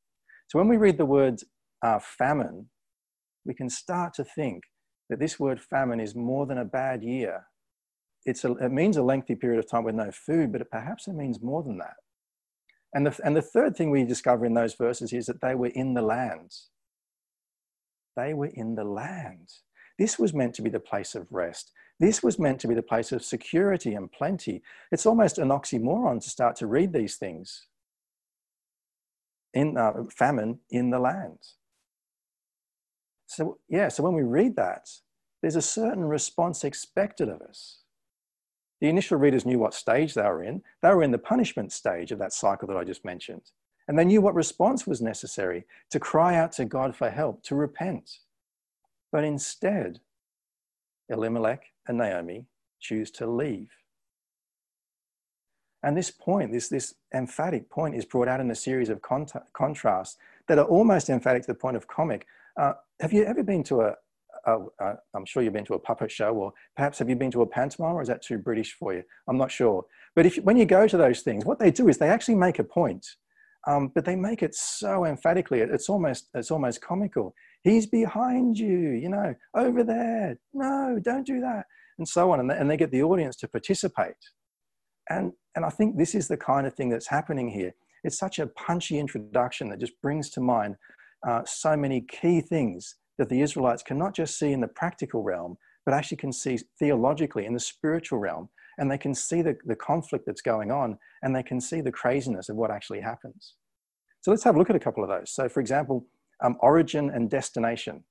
So 0.48 0.60
when 0.60 0.68
we 0.68 0.78
read 0.78 0.98
the 0.98 1.06
word 1.06 1.40
uh, 1.84 2.00
famine, 2.00 2.70
we 3.46 3.54
can 3.54 3.70
start 3.70 4.14
to 4.16 4.24
think 4.24 4.64
that 5.10 5.20
this 5.20 5.40
word 5.40 5.60
famine 5.60 6.00
is 6.00 6.16
more 6.16 6.46
than 6.46 6.58
a 6.58 6.66
bad 6.66 7.04
year. 7.04 7.46
It's 8.26 8.44
a, 8.46 8.52
it 8.54 8.72
means 8.72 8.98
a 8.98 9.04
lengthy 9.04 9.36
period 9.36 9.60
of 9.60 9.70
time 9.70 9.84
with 9.84 9.96
no 9.96 10.12
food, 10.12 10.52
but 10.52 10.62
it, 10.62 10.72
perhaps 10.72 11.08
it 11.08 11.14
means 11.16 11.42
more 11.42 11.64
than 11.64 11.78
that. 11.80 11.96
And 12.94 13.06
the, 13.06 13.20
and 13.24 13.36
the 13.36 13.42
third 13.42 13.76
thing 13.76 13.92
we 13.92 14.04
discover 14.04 14.46
in 14.46 14.54
those 14.54 14.76
verses 14.76 15.14
is 15.14 15.28
that 15.28 15.42
they 15.42 15.56
were 15.56 15.68
in 15.68 15.94
the 15.94 16.02
land. 16.02 16.52
They 18.16 18.34
were 18.34 18.52
in 18.54 18.76
the 18.76 18.84
land. 18.84 19.50
This 19.98 20.18
was 20.18 20.34
meant 20.34 20.56
to 20.56 20.62
be 20.62 20.70
the 20.70 20.80
place 20.80 21.16
of 21.16 21.28
rest. 21.32 21.72
This 22.00 22.24
was 22.24 22.40
meant 22.40 22.60
to 22.62 22.68
be 22.68 22.76
the 22.76 22.82
place 22.82 23.12
of 23.12 23.24
security 23.24 23.94
and 23.94 24.12
plenty. 24.12 24.62
It's 24.92 25.06
almost 25.06 25.38
an 25.38 25.50
oxymoron 25.50 26.22
to 26.24 26.30
start 26.30 26.56
to 26.58 26.68
read 26.68 26.94
these 26.94 27.18
things. 27.18 27.68
In 29.54 29.78
uh, 29.78 30.04
famine 30.16 30.60
in 30.70 30.92
the 30.92 31.00
land. 31.00 31.40
So, 33.26 33.58
yeah, 33.68 33.90
so 33.90 34.04
when 34.04 34.14
we 34.14 34.24
read 34.24 34.56
that, 34.56 34.90
there's 35.42 35.56
a 35.56 35.62
certain 35.62 36.06
response 36.06 36.64
expected 36.64 37.30
of 37.30 37.42
us. 37.42 37.80
The 38.82 38.90
initial 38.90 39.18
readers 39.18 39.46
knew 39.46 39.60
what 39.60 39.74
stage 39.74 40.14
they 40.14 40.24
were 40.24 40.44
in. 40.44 40.62
They 40.82 40.90
were 40.90 41.04
in 41.04 41.12
the 41.12 41.18
punishment 41.18 41.72
stage 41.72 42.12
of 42.12 42.20
that 42.20 42.34
cycle 42.34 42.68
that 42.68 42.78
I 42.78 42.84
just 42.84 43.04
mentioned. 43.04 43.52
And 43.88 43.98
they 43.98 44.06
knew 44.06 44.22
what 44.22 44.36
response 44.36 44.88
was 44.88 45.02
necessary 45.02 45.66
to 45.90 46.00
cry 46.00 46.36
out 46.36 46.52
to 46.54 46.66
God 46.66 46.96
for 46.96 47.10
help, 47.10 47.44
to 47.44 47.56
repent. 47.56 48.20
But 49.12 49.24
instead, 49.24 50.00
Elimelech 51.10 51.64
and 51.90 51.98
Naomi 51.98 52.46
choose 52.80 53.12
to 53.12 53.28
leave. 53.28 53.70
And 55.84 55.98
this 55.98 56.12
point, 56.12 56.54
this, 56.54 56.70
this 56.70 56.94
emphatic 57.14 57.70
point, 57.70 57.96
is 57.96 58.06
brought 58.06 58.30
out 58.30 58.40
in 58.40 58.52
a 58.52 58.56
series 58.56 58.90
of 58.90 59.02
cont- 59.02 59.34
contrasts 59.54 60.16
that 60.48 60.60
are 60.60 60.66
almost 60.66 61.10
emphatic 61.10 61.42
to 61.44 61.48
the 61.48 61.56
point 61.56 61.76
of 61.76 61.88
comic. 61.88 62.26
Uh, 62.58 62.74
have 63.02 63.12
you 63.12 63.24
ever 63.24 63.44
been 63.44 63.64
to 63.64 63.82
a, 63.82 63.96
I'm 65.14 65.26
sure 65.26 65.44
you've 65.44 65.54
been 65.54 65.66
to 65.66 65.74
a 65.74 65.80
puppet 65.80 66.12
show, 66.12 66.34
or 66.34 66.54
perhaps 66.76 67.00
have 67.00 67.10
you 67.10 67.16
been 67.16 67.32
to 67.32 67.42
a 67.42 67.46
pantomime, 67.46 67.96
or 67.96 68.02
is 68.02 68.08
that 68.08 68.22
too 68.22 68.38
British 68.38 68.74
for 68.74 68.94
you? 68.94 69.04
I'm 69.28 69.38
not 69.38 69.52
sure. 69.52 69.86
But 70.16 70.26
if, 70.26 70.38
when 70.38 70.58
you 70.58 70.66
go 70.66 70.88
to 70.88 70.98
those 70.98 71.22
things, 71.22 71.46
what 71.46 71.60
they 71.60 71.72
do 71.72 71.88
is 71.88 71.98
they 71.98 72.10
actually 72.10 72.36
make 72.36 72.60
a 72.60 72.64
point, 72.64 73.06
um, 73.68 73.92
but 73.94 74.06
they 74.06 74.16
make 74.16 74.42
it 74.42 74.56
so 74.56 75.06
emphatically, 75.06 75.60
it's 75.60 75.90
almost, 75.90 76.30
it's 76.34 76.52
almost 76.52 76.82
comical. 76.82 77.36
He's 77.64 77.86
behind 77.86 78.58
you, 78.58 78.92
you 78.92 79.10
know, 79.10 79.36
over 79.54 79.84
there. 79.84 80.40
No, 80.54 81.00
don't 81.02 81.28
do 81.28 81.42
that. 81.42 81.66
And 82.00 82.08
so 82.08 82.32
on. 82.32 82.50
And 82.50 82.70
they, 82.70 82.78
get 82.78 82.92
the 82.92 83.04
audience 83.04 83.36
to 83.38 83.48
participate. 83.48 84.16
And, 85.10 85.34
and 85.56 85.66
I 85.66 85.70
think 85.70 85.98
this 85.98 86.16
is 86.16 86.28
the 86.28 86.38
kind 86.38 86.66
of 86.66 86.74
thing 86.74 86.90
that's 86.90 87.08
happening 87.08 87.50
here. 87.50 87.76
It's 88.04 88.18
such 88.18 88.40
a 88.40 88.48
punchy 88.48 88.98
introduction 88.98 89.70
that 89.70 89.80
just 89.80 90.02
brings 90.02 90.30
to 90.32 90.42
mind 90.42 90.76
uh, 91.28 91.42
so 91.46 91.76
many 91.76 92.02
key 92.02 92.40
things 92.40 92.96
that 93.18 93.28
the 93.28 93.42
Israelites 93.42 93.84
can 93.84 93.98
not 93.98 94.16
just 94.16 94.40
see 94.40 94.54
in 94.54 94.62
the 94.62 94.68
practical 94.68 95.22
realm, 95.22 95.58
but 95.86 95.94
actually 95.94 96.18
can 96.18 96.32
see 96.32 96.58
theologically 96.80 97.46
in 97.46 97.54
the 97.54 97.60
spiritual 97.60 98.20
realm. 98.20 98.50
And 98.78 98.90
they 98.90 98.98
can 98.98 99.14
see 99.14 99.42
the, 99.42 99.58
the 99.66 99.76
conflict 99.76 100.26
that's 100.26 100.42
going 100.42 100.72
on 100.72 100.98
and 101.22 101.36
they 101.36 101.44
can 101.44 101.60
see 101.60 101.82
the 101.82 101.92
craziness 101.92 102.48
of 102.48 102.56
what 102.56 102.72
actually 102.72 103.02
happens. 103.02 103.56
So 104.22 104.32
let's 104.32 104.46
have 104.46 104.56
a 104.56 104.58
look 104.58 104.70
at 104.70 104.76
a 104.78 104.80
couple 104.80 105.04
of 105.04 105.10
those. 105.10 105.32
So, 105.32 105.50
for 105.50 105.60
example, 105.60 106.08
um, 106.42 106.56
origin 106.62 107.10
and 107.10 107.30
destination 107.30 108.06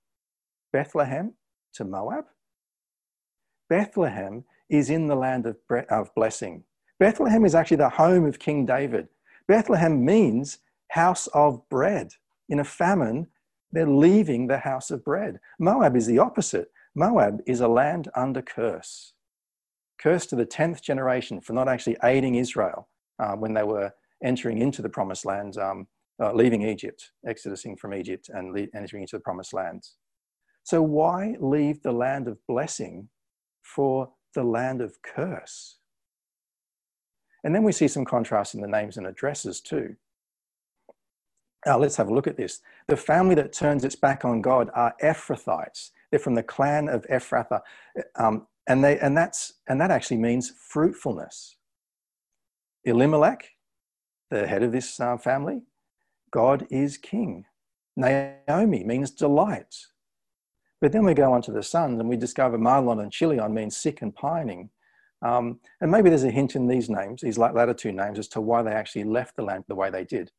Bethlehem 0.73 1.35
to 1.75 1.85
Moab. 1.85 2.25
Bethlehem 3.69 4.45
is 4.69 4.91
in 4.91 5.07
the 5.07 5.15
land 5.15 5.47
of, 5.47 5.57
of 5.91 6.15
blessing. 6.15 6.65
Bethlehem 6.99 7.45
is 7.45 7.55
actually 7.55 7.77
the 7.79 7.89
home 7.89 8.27
of 8.27 8.39
King 8.39 8.67
David. 8.67 9.09
Bethlehem 9.47 10.05
means 10.05 10.59
house 10.91 11.27
of 11.29 11.69
bread. 11.69 12.11
In 12.49 12.61
a 12.61 12.65
famine, 12.65 13.29
they're 13.73 13.87
leaving 13.89 14.47
the 14.47 14.59
house 14.59 14.91
of 14.91 15.05
bread. 15.05 15.39
Moab 15.59 15.97
is 15.97 16.07
the 16.07 16.19
opposite. 16.19 16.71
Moab 16.95 17.41
is 17.47 17.61
a 17.61 17.69
land 17.69 18.09
under 18.17 18.43
curse. 18.43 19.13
Curse 20.01 20.27
to 20.27 20.37
the 20.37 20.47
10th 20.47 20.83
generation 20.83 21.41
for 21.41 21.53
not 21.53 21.69
actually 21.69 21.97
aiding 22.03 22.37
Israel 22.37 22.89
uh, 23.19 23.35
when 23.35 23.55
they 23.55 23.63
were 23.63 23.93
entering 24.25 24.59
into 24.59 24.83
the 24.83 24.89
promised 24.89 25.25
land 25.25 25.57
um, 25.59 25.87
uh, 26.21 26.33
leaving 26.33 26.63
Egypt, 26.63 27.13
exodusing 27.27 27.77
from 27.77 27.95
Egypt 27.95 28.29
and 28.33 28.57
entering 28.75 29.03
into 29.03 29.17
the 29.17 29.21
promised 29.21 29.53
lands. 29.53 29.97
So, 30.65 30.83
why 30.83 31.37
leave 31.41 31.83
the 31.83 31.93
land 31.93 32.29
of 32.29 32.39
blessing 32.47 33.09
for 33.75 34.11
the 34.35 34.45
land 34.45 34.81
of 34.81 35.03
curse? 35.03 35.77
And 37.45 37.55
then 37.55 37.63
we 37.63 37.73
see 37.73 37.89
some 37.89 38.05
contrast 38.05 38.55
in 38.55 38.61
the 38.61 38.69
names 38.69 38.97
and 38.97 39.07
addresses 39.07 39.61
too. 39.61 39.97
Now, 41.67 41.79
let's 41.79 41.97
have 41.97 42.09
a 42.09 42.15
look 42.15 42.27
at 42.27 42.37
this. 42.37 42.61
The 42.87 42.97
family 42.97 43.35
that 43.35 43.53
turns 43.53 43.85
its 43.85 43.97
back 43.97 44.25
on 44.25 44.41
God 44.41 44.71
are 44.75 44.95
Ephrathites. 45.03 45.91
They're 46.11 46.21
from 46.21 46.35
the 46.35 46.43
clan 46.43 46.89
of 46.89 47.07
Ephrathah. 47.09 47.61
Um, 48.17 48.47
and, 48.67 48.83
they, 48.83 48.99
and, 48.99 49.17
that's, 49.17 49.55
and 49.69 49.81
that 49.81 49.91
actually 49.91 50.19
means 50.19 50.53
fruitfulness. 50.69 51.57
Elimelech, 52.85 53.51
the 54.31 54.47
head 54.47 54.63
of 54.63 54.73
this 54.73 54.99
uh, 55.01 55.17
family, 55.17 55.63
God 56.31 56.67
is 56.71 56.97
king. 56.97 57.45
Naomi 57.97 58.85
means 58.85 59.11
delight. 59.11 59.75
But 60.81 60.93
then 60.93 61.05
we 61.05 61.15
go 61.15 61.33
on 61.33 61.43
to 61.43 61.53
the 61.53 61.63
sons 61.63 61.99
and 61.99 62.09
we 62.09 62.17
discover 62.17 62.59
Mahlon 62.59 63.03
and 63.03 63.13
Chilion 63.13 63.53
means 63.53 63.77
sick 63.77 64.01
and 64.03 64.15
pining. 64.15 64.71
Um, 65.23 65.59
and 65.81 65.91
maybe 65.91 66.09
there's 66.09 66.25
a 66.25 66.31
hint 66.31 66.55
in 66.55 66.69
these 66.69 66.89
names, 66.89 67.23
these 67.23 67.39
latter 67.39 67.75
two 67.75 67.93
names, 67.93 68.19
as 68.19 68.29
to 68.29 68.41
why 68.41 68.63
they 68.63 68.71
actually 68.71 69.05
left 69.05 69.35
the 69.35 69.43
land 69.43 69.65
the 69.67 69.75
way 69.75 69.91
they 69.91 70.05
did. 70.05 70.31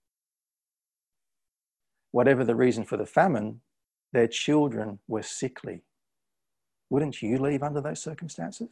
Whatever 2.11 2.45
the 2.45 2.55
reason 2.55 2.85
for 2.85 2.95
the 2.95 3.05
famine, 3.05 3.61
their 4.13 4.27
children 4.27 4.99
were 5.07 5.21
sickly. 5.21 5.83
Wouldn't 6.89 7.21
you 7.21 7.37
leave 7.37 7.61
under 7.61 7.81
those 7.81 8.01
circumstances? 8.01 8.69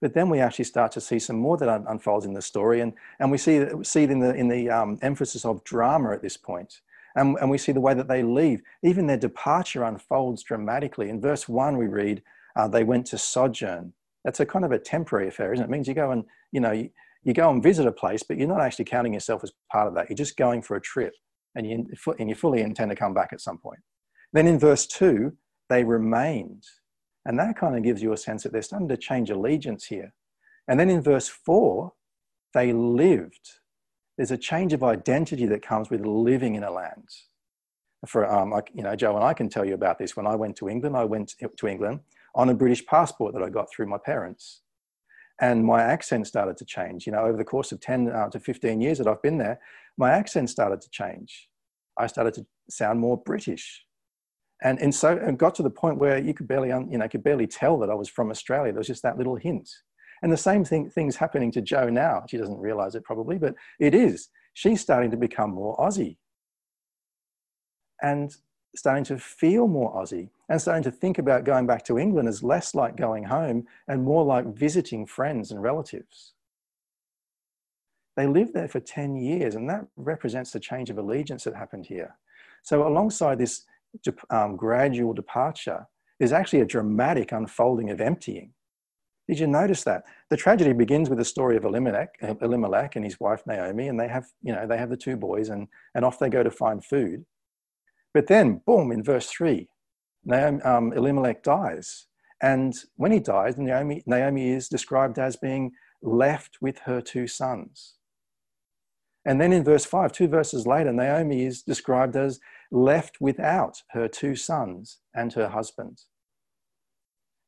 But 0.00 0.14
then 0.14 0.28
we 0.28 0.40
actually 0.40 0.66
start 0.66 0.92
to 0.92 1.00
see 1.00 1.18
some 1.18 1.36
more 1.36 1.56
that 1.56 1.84
unfolds 1.88 2.26
in 2.26 2.34
the 2.34 2.42
story, 2.42 2.80
and, 2.80 2.92
and 3.18 3.30
we 3.30 3.38
see, 3.38 3.66
see 3.82 4.04
it 4.04 4.10
in 4.10 4.20
the, 4.20 4.34
in 4.34 4.48
the 4.48 4.70
um, 4.70 4.98
emphasis 5.02 5.44
of 5.44 5.64
drama 5.64 6.12
at 6.12 6.22
this 6.22 6.36
point. 6.36 6.80
And, 7.16 7.36
and 7.40 7.50
we 7.50 7.58
see 7.58 7.72
the 7.72 7.80
way 7.80 7.94
that 7.94 8.08
they 8.08 8.22
leave. 8.22 8.62
Even 8.82 9.06
their 9.06 9.16
departure 9.16 9.84
unfolds 9.84 10.42
dramatically. 10.42 11.08
In 11.08 11.20
verse 11.20 11.48
1, 11.48 11.76
we 11.76 11.86
read, 11.86 12.22
uh, 12.56 12.68
they 12.68 12.84
went 12.84 13.06
to 13.06 13.18
sojourn. 13.18 13.92
That's 14.24 14.40
a 14.40 14.46
kind 14.46 14.64
of 14.64 14.72
a 14.72 14.78
temporary 14.78 15.28
affair, 15.28 15.52
isn't 15.52 15.64
it? 15.64 15.68
It 15.68 15.70
means 15.70 15.86
you 15.86 15.94
go 15.94 16.10
and, 16.10 16.24
you 16.50 16.60
know, 16.60 16.72
you, 16.72 16.90
you 17.22 17.32
go 17.32 17.50
and 17.50 17.62
visit 17.62 17.86
a 17.86 17.92
place, 17.92 18.22
but 18.22 18.36
you're 18.36 18.48
not 18.48 18.60
actually 18.60 18.86
counting 18.86 19.14
yourself 19.14 19.44
as 19.44 19.52
part 19.70 19.86
of 19.86 19.94
that. 19.94 20.08
You're 20.08 20.16
just 20.16 20.36
going 20.36 20.62
for 20.62 20.76
a 20.76 20.80
trip 20.80 21.14
and 21.54 21.66
you, 21.66 21.86
and 22.18 22.28
you 22.28 22.34
fully 22.34 22.60
intend 22.60 22.90
to 22.90 22.96
come 22.96 23.14
back 23.14 23.32
at 23.32 23.40
some 23.40 23.58
point. 23.58 23.80
Then 24.32 24.46
in 24.46 24.58
verse 24.58 24.86
2, 24.86 25.32
they 25.70 25.84
remained. 25.84 26.64
And 27.24 27.38
that 27.38 27.56
kind 27.56 27.76
of 27.76 27.82
gives 27.82 28.02
you 28.02 28.12
a 28.12 28.16
sense 28.16 28.42
that 28.42 28.52
they're 28.52 28.62
starting 28.62 28.88
to 28.88 28.96
change 28.96 29.30
allegiance 29.30 29.86
here. 29.86 30.12
And 30.68 30.78
then 30.78 30.90
in 30.90 31.02
verse 31.02 31.28
4, 31.28 31.92
they 32.52 32.72
lived. 32.72 33.50
There's 34.16 34.30
a 34.30 34.38
change 34.38 34.72
of 34.72 34.82
identity 34.82 35.46
that 35.46 35.62
comes 35.62 35.90
with 35.90 36.04
living 36.04 36.54
in 36.54 36.64
a 36.64 36.70
land. 36.70 37.08
For, 38.06 38.30
um, 38.30 38.54
you 38.74 38.82
know, 38.82 38.94
Joe 38.94 39.16
and 39.16 39.24
I 39.24 39.32
can 39.32 39.48
tell 39.48 39.64
you 39.64 39.74
about 39.74 39.98
this. 39.98 40.16
When 40.16 40.26
I 40.26 40.34
went 40.34 40.56
to 40.56 40.68
England, 40.68 40.96
I 40.96 41.04
went 41.04 41.34
to 41.56 41.66
England 41.66 42.00
on 42.34 42.50
a 42.50 42.54
British 42.54 42.84
passport 42.84 43.32
that 43.34 43.42
I 43.42 43.48
got 43.48 43.70
through 43.70 43.86
my 43.86 43.98
parents. 43.98 44.60
And 45.40 45.64
my 45.64 45.82
accent 45.82 46.26
started 46.26 46.56
to 46.58 46.64
change. 46.64 47.06
You 47.06 47.12
know, 47.12 47.24
over 47.24 47.36
the 47.36 47.44
course 47.44 47.72
of 47.72 47.80
10 47.80 48.08
uh, 48.08 48.28
to 48.28 48.38
15 48.38 48.80
years 48.80 48.98
that 48.98 49.08
I've 49.08 49.22
been 49.22 49.38
there, 49.38 49.58
my 49.96 50.10
accent 50.10 50.50
started 50.50 50.80
to 50.82 50.90
change. 50.90 51.48
I 51.98 52.06
started 52.06 52.34
to 52.34 52.46
sound 52.68 53.00
more 53.00 53.16
British 53.16 53.84
and 54.64 54.80
and 54.80 54.94
so 54.94 55.12
it 55.12 55.38
got 55.38 55.54
to 55.56 55.62
the 55.62 55.70
point 55.70 55.98
where 55.98 56.18
you 56.18 56.34
could 56.34 56.48
barely 56.48 56.68
you 56.68 56.98
know 56.98 57.08
could 57.08 57.22
barely 57.22 57.46
tell 57.46 57.78
that 57.78 57.90
I 57.90 57.94
was 57.94 58.08
from 58.08 58.30
Australia. 58.30 58.72
There 58.72 58.80
was 58.80 58.86
just 58.86 59.02
that 59.02 59.18
little 59.18 59.36
hint. 59.36 59.68
And 60.24 60.32
the 60.32 60.38
same 60.38 60.64
thing 60.64 60.88
things 60.88 61.16
happening 61.16 61.52
to 61.52 61.60
Joe 61.60 61.90
now. 61.90 62.24
She 62.26 62.38
doesn't 62.38 62.58
realize 62.58 62.94
it 62.94 63.04
probably, 63.04 63.36
but 63.36 63.54
it 63.78 63.94
is. 63.94 64.30
She's 64.54 64.80
starting 64.80 65.10
to 65.10 65.18
become 65.18 65.50
more 65.50 65.76
Aussie. 65.76 66.16
And 68.00 68.34
starting 68.74 69.04
to 69.04 69.18
feel 69.18 69.68
more 69.68 69.92
Aussie 69.94 70.30
and 70.48 70.58
starting 70.58 70.82
to 70.84 70.90
think 70.90 71.18
about 71.18 71.44
going 71.44 71.66
back 71.66 71.84
to 71.84 71.98
England 71.98 72.26
as 72.26 72.42
less 72.42 72.74
like 72.74 72.96
going 72.96 73.24
home 73.24 73.66
and 73.86 74.02
more 74.02 74.24
like 74.24 74.46
visiting 74.46 75.04
friends 75.04 75.50
and 75.50 75.62
relatives. 75.62 76.32
They 78.16 78.26
lived 78.26 78.54
there 78.54 78.68
for 78.68 78.80
10 78.80 79.16
years, 79.16 79.56
and 79.56 79.68
that 79.68 79.86
represents 79.94 80.52
the 80.52 80.60
change 80.60 80.88
of 80.88 80.96
allegiance 80.96 81.44
that 81.44 81.54
happened 81.54 81.84
here. 81.84 82.16
So, 82.62 82.88
alongside 82.88 83.38
this 83.38 83.64
um, 84.30 84.56
gradual 84.56 85.12
departure, 85.12 85.86
there's 86.18 86.32
actually 86.32 86.62
a 86.62 86.66
dramatic 86.66 87.32
unfolding 87.32 87.90
of 87.90 88.00
emptying. 88.00 88.54
Did 89.28 89.38
you 89.38 89.46
notice 89.46 89.84
that? 89.84 90.04
The 90.28 90.36
tragedy 90.36 90.72
begins 90.72 91.08
with 91.08 91.18
the 91.18 91.24
story 91.24 91.56
of 91.56 91.64
Elimelech, 91.64 92.14
Elimelech 92.42 92.96
and 92.96 93.04
his 93.04 93.18
wife 93.18 93.42
Naomi, 93.46 93.88
and 93.88 93.98
they 93.98 94.08
have, 94.08 94.26
you 94.42 94.52
know, 94.52 94.66
they 94.66 94.76
have 94.76 94.90
the 94.90 94.96
two 94.96 95.16
boys, 95.16 95.48
and, 95.48 95.68
and 95.94 96.04
off 96.04 96.18
they 96.18 96.28
go 96.28 96.42
to 96.42 96.50
find 96.50 96.84
food. 96.84 97.24
But 98.12 98.26
then, 98.26 98.60
boom, 98.66 98.92
in 98.92 99.02
verse 99.02 99.28
3, 99.28 99.68
Naomi, 100.24 100.62
um, 100.62 100.92
Elimelech 100.92 101.42
dies. 101.42 102.06
And 102.42 102.74
when 102.96 103.12
he 103.12 103.20
dies, 103.20 103.56
Naomi, 103.56 104.02
Naomi 104.06 104.50
is 104.50 104.68
described 104.68 105.18
as 105.18 105.36
being 105.36 105.72
left 106.02 106.58
with 106.60 106.80
her 106.80 107.00
two 107.00 107.26
sons. 107.26 107.94
And 109.24 109.40
then 109.40 109.52
in 109.52 109.64
verse 109.64 109.86
5, 109.86 110.12
two 110.12 110.28
verses 110.28 110.66
later, 110.66 110.92
Naomi 110.92 111.46
is 111.46 111.62
described 111.62 112.14
as 112.14 112.40
left 112.70 113.20
without 113.20 113.82
her 113.92 114.06
two 114.06 114.36
sons 114.36 114.98
and 115.14 115.32
her 115.32 115.48
husband. 115.48 116.02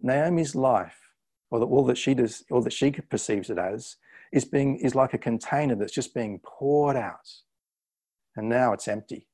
Naomi's 0.00 0.54
life, 0.54 1.05
or 1.50 1.60
that 1.60 1.66
all 1.66 1.84
that 1.86 1.98
she 1.98 2.14
does, 2.14 2.44
or 2.50 2.62
that 2.62 2.72
she 2.72 2.90
perceives 2.90 3.50
it 3.50 3.58
as, 3.58 3.96
is 4.32 4.44
being 4.44 4.78
is 4.78 4.94
like 4.94 5.14
a 5.14 5.18
container 5.18 5.74
that's 5.74 5.92
just 5.92 6.14
being 6.14 6.40
poured 6.44 6.96
out. 6.96 7.28
And 8.36 8.48
now 8.48 8.72
it's 8.72 8.88
empty. 8.88 9.28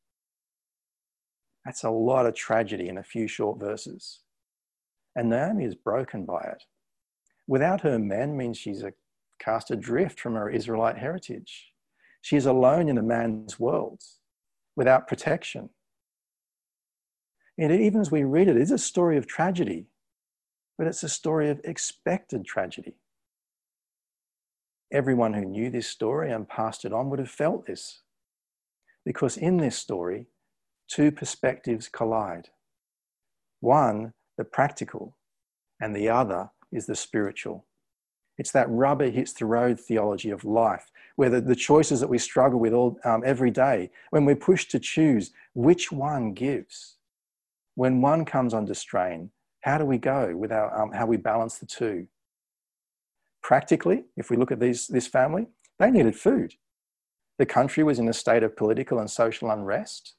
That's 1.64 1.84
a 1.84 1.90
lot 1.90 2.26
of 2.26 2.34
tragedy 2.34 2.88
in 2.88 2.98
a 2.98 3.02
few 3.02 3.26
short 3.28 3.58
verses. 3.58 4.20
And 5.14 5.30
Naomi 5.30 5.64
is 5.64 5.74
broken 5.74 6.24
by 6.24 6.40
it. 6.40 6.62
Without 7.46 7.80
her 7.82 7.98
men 7.98 8.36
means 8.36 8.58
she's 8.58 8.82
a, 8.82 8.92
cast 9.38 9.70
adrift 9.70 10.20
from 10.20 10.34
her 10.34 10.48
Israelite 10.48 10.98
heritage. 10.98 11.72
She 12.20 12.36
is 12.36 12.46
alone 12.46 12.88
in 12.88 12.98
a 12.98 13.02
man's 13.02 13.58
world, 13.58 14.00
without 14.76 15.08
protection. 15.08 15.70
And 17.58 17.72
even 17.72 18.00
as 18.00 18.10
we 18.10 18.22
read 18.22 18.48
it, 18.48 18.56
it 18.56 18.62
is 18.62 18.70
a 18.70 18.78
story 18.78 19.18
of 19.18 19.26
tragedy, 19.26 19.86
but 20.78 20.86
it's 20.86 21.02
a 21.02 21.08
story 21.08 21.50
of 21.50 21.60
expected 21.64 22.44
tragedy. 22.44 22.94
Everyone 24.92 25.32
who 25.32 25.44
knew 25.44 25.70
this 25.70 25.86
story 25.86 26.30
and 26.30 26.48
passed 26.48 26.84
it 26.84 26.92
on 26.92 27.08
would 27.10 27.18
have 27.18 27.30
felt 27.30 27.66
this, 27.66 28.02
because 29.04 29.36
in 29.36 29.56
this 29.56 29.76
story, 29.76 30.26
two 30.88 31.10
perspectives 31.10 31.88
collide. 31.88 32.48
One, 33.60 34.12
the 34.36 34.44
practical, 34.44 35.16
and 35.80 35.96
the 35.96 36.08
other 36.08 36.50
is 36.70 36.86
the 36.86 36.94
spiritual. 36.94 37.64
It's 38.38 38.52
that 38.52 38.68
rubber 38.70 39.10
hits 39.10 39.32
the 39.32 39.46
road 39.46 39.78
theology 39.78 40.30
of 40.30 40.44
life, 40.44 40.90
where 41.16 41.30
the, 41.30 41.40
the 41.40 41.54
choices 41.54 42.00
that 42.00 42.08
we 42.08 42.18
struggle 42.18 42.58
with 42.58 42.72
all, 42.72 42.98
um, 43.04 43.22
every 43.24 43.50
day, 43.50 43.90
when 44.10 44.24
we're 44.24 44.36
pushed 44.36 44.70
to 44.70 44.78
choose 44.78 45.32
which 45.54 45.92
one 45.92 46.32
gives. 46.32 46.96
When 47.74 48.00
one 48.00 48.24
comes 48.24 48.54
under 48.54 48.74
strain, 48.74 49.30
how 49.62 49.78
do 49.78 49.84
we 49.84 49.98
go 49.98 50.36
with 50.36 50.52
our, 50.52 50.80
um, 50.80 50.92
how 50.92 51.06
we 51.06 51.16
balance 51.16 51.58
the 51.58 51.66
two? 51.66 52.06
Practically, 53.42 54.04
if 54.16 54.30
we 54.30 54.36
look 54.36 54.52
at 54.52 54.60
these, 54.60 54.86
this 54.86 55.06
family, 55.06 55.46
they 55.78 55.90
needed 55.90 56.14
food. 56.14 56.54
The 57.38 57.46
country 57.46 57.82
was 57.82 57.98
in 57.98 58.08
a 58.08 58.12
state 58.12 58.42
of 58.42 58.56
political 58.56 58.98
and 58.98 59.10
social 59.10 59.50
unrest. 59.50 60.14